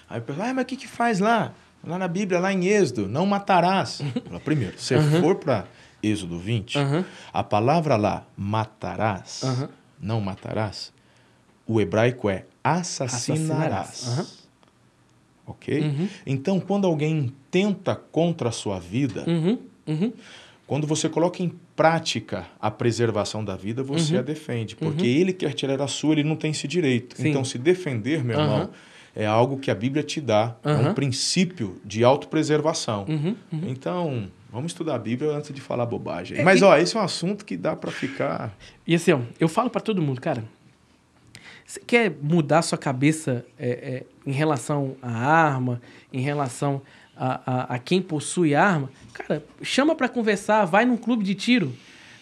[0.10, 1.54] Aí o pessoal, ah, mas o que, que faz lá?
[1.88, 4.02] Lá na Bíblia, lá em Êxodo, não matarás.
[4.44, 5.66] Primeiro, se for para
[6.04, 7.06] Êxodo 20, Aham.
[7.34, 9.70] a palavra lá, matarás, Aham.
[10.00, 10.92] não matarás,
[11.66, 13.88] o hebraico é assassinarás.
[13.90, 14.48] Assassinarás.
[15.46, 15.80] Ok?
[15.82, 16.10] Uhum.
[16.26, 19.58] Então, quando alguém tenta contra a sua vida, Uhum,
[19.88, 20.14] uhum.
[20.66, 24.20] quando você coloca em prática a preservação da vida, você Uhum.
[24.20, 24.76] a defende.
[24.76, 27.16] Porque ele quer tirar a sua, ele não tem esse direito.
[27.16, 27.30] Sim.
[27.30, 28.70] Então, se defender, meu irmão,
[29.18, 30.56] é algo que a Bíblia te dá.
[30.64, 33.04] É um princípio de autopreservação.
[33.10, 33.62] Uhum, uhum.
[33.68, 36.38] Então, vamos estudar a Bíblia antes de falar bobagem.
[36.38, 38.56] É, Mas, e- ó, esse é um assunto que dá para ficar...
[38.86, 40.44] E assim, ó, eu falo pra todo mundo, cara.
[41.66, 45.82] Você quer mudar sua cabeça é, é, em relação à arma,
[46.14, 46.84] em relação
[47.16, 47.42] a,
[47.74, 48.88] a, a quem possui arma?
[49.14, 51.74] Cara, chama pra conversar, vai num clube de tiro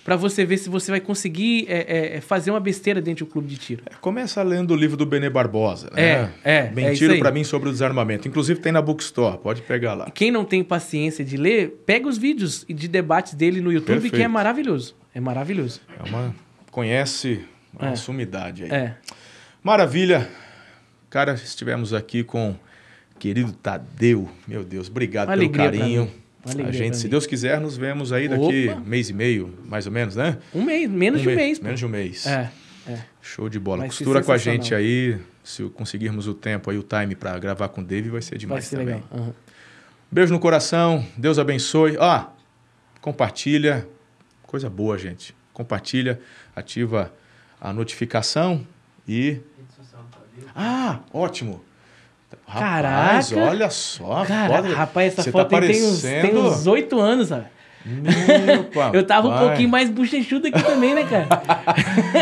[0.06, 3.28] pra você ver se você vai conseguir é, é, fazer uma besteira dentro de um
[3.28, 3.84] clube de tiro.
[4.00, 5.90] Começa lendo o livro do Benê Barbosa.
[5.96, 6.34] É, né?
[6.44, 8.28] é, é tiro para mim sobre o desarmamento.
[8.28, 10.12] Inclusive tem na Bookstore, pode pegar lá.
[10.12, 14.08] Quem não tem paciência de ler, pega os vídeos de debates dele no YouTube, que
[14.08, 14.30] é Perfeito.
[14.30, 14.96] maravilhoso.
[15.14, 15.82] É maravilhoso.
[16.00, 16.36] É uma...
[16.70, 17.44] Conhece
[17.74, 17.96] uma É.
[17.96, 18.70] sumidade aí.
[18.72, 18.96] É.
[19.64, 20.30] Maravilha.
[21.10, 22.60] Cara, estivemos aqui com o
[23.18, 24.30] querido Tadeu.
[24.48, 26.12] Meu Deus, obrigado Uma pelo carinho.
[26.52, 27.08] Alegria A gente, se.
[27.08, 28.80] Deus quiser, nos vemos aí daqui Opa.
[28.82, 30.38] mês e meio, mais ou menos, né?
[30.54, 31.60] Um mês, menos de um mês.
[31.60, 32.26] Menos de um mês.
[32.26, 32.52] É,
[32.88, 33.00] é.
[33.22, 33.80] Show de bola.
[33.80, 35.18] Vai Costura com a gente aí.
[35.44, 38.40] Se conseguirmos o tempo aí, o time para gravar com o Dave, vai ser Vai
[38.40, 38.96] demais ser também.
[38.96, 39.10] legal.
[39.14, 39.34] Aham.
[40.12, 41.06] Beijo no coração.
[41.18, 41.98] Deus abençoe.
[41.98, 42.26] Ó,
[43.02, 43.88] compartilha.
[44.44, 45.36] Coisa boa, gente.
[45.54, 46.20] Compartilha,
[46.56, 47.12] ativa
[47.60, 48.66] a notificação
[49.08, 49.40] e.
[50.56, 51.64] Ah, ótimo.
[52.48, 53.50] Rapaz, Caraca.
[53.52, 54.26] olha só.
[54.26, 54.76] Cara, foda.
[54.76, 57.46] rapaz, essa Você foto tá aí tem uns, 8 anos, sabe?
[58.94, 61.28] Eu tava um pouquinho mais bochechudo aqui também, né, cara?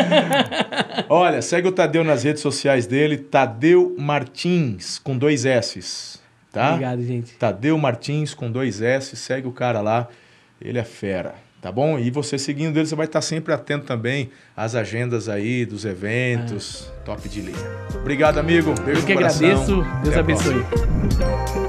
[1.07, 6.71] Olha, segue o Tadeu nas redes sociais dele, Tadeu Martins, com dois S's, tá?
[6.71, 7.33] Obrigado, gente.
[7.35, 10.07] Tadeu Martins, com dois S, segue o cara lá,
[10.61, 11.97] ele é fera, tá bom?
[11.97, 16.91] E você seguindo ele, você vai estar sempre atento também às agendas aí, dos eventos,
[17.05, 17.57] top de linha.
[17.95, 19.81] Obrigado, amigo, beijo Eu que agradeço.
[20.03, 21.62] Deus Até abençoe.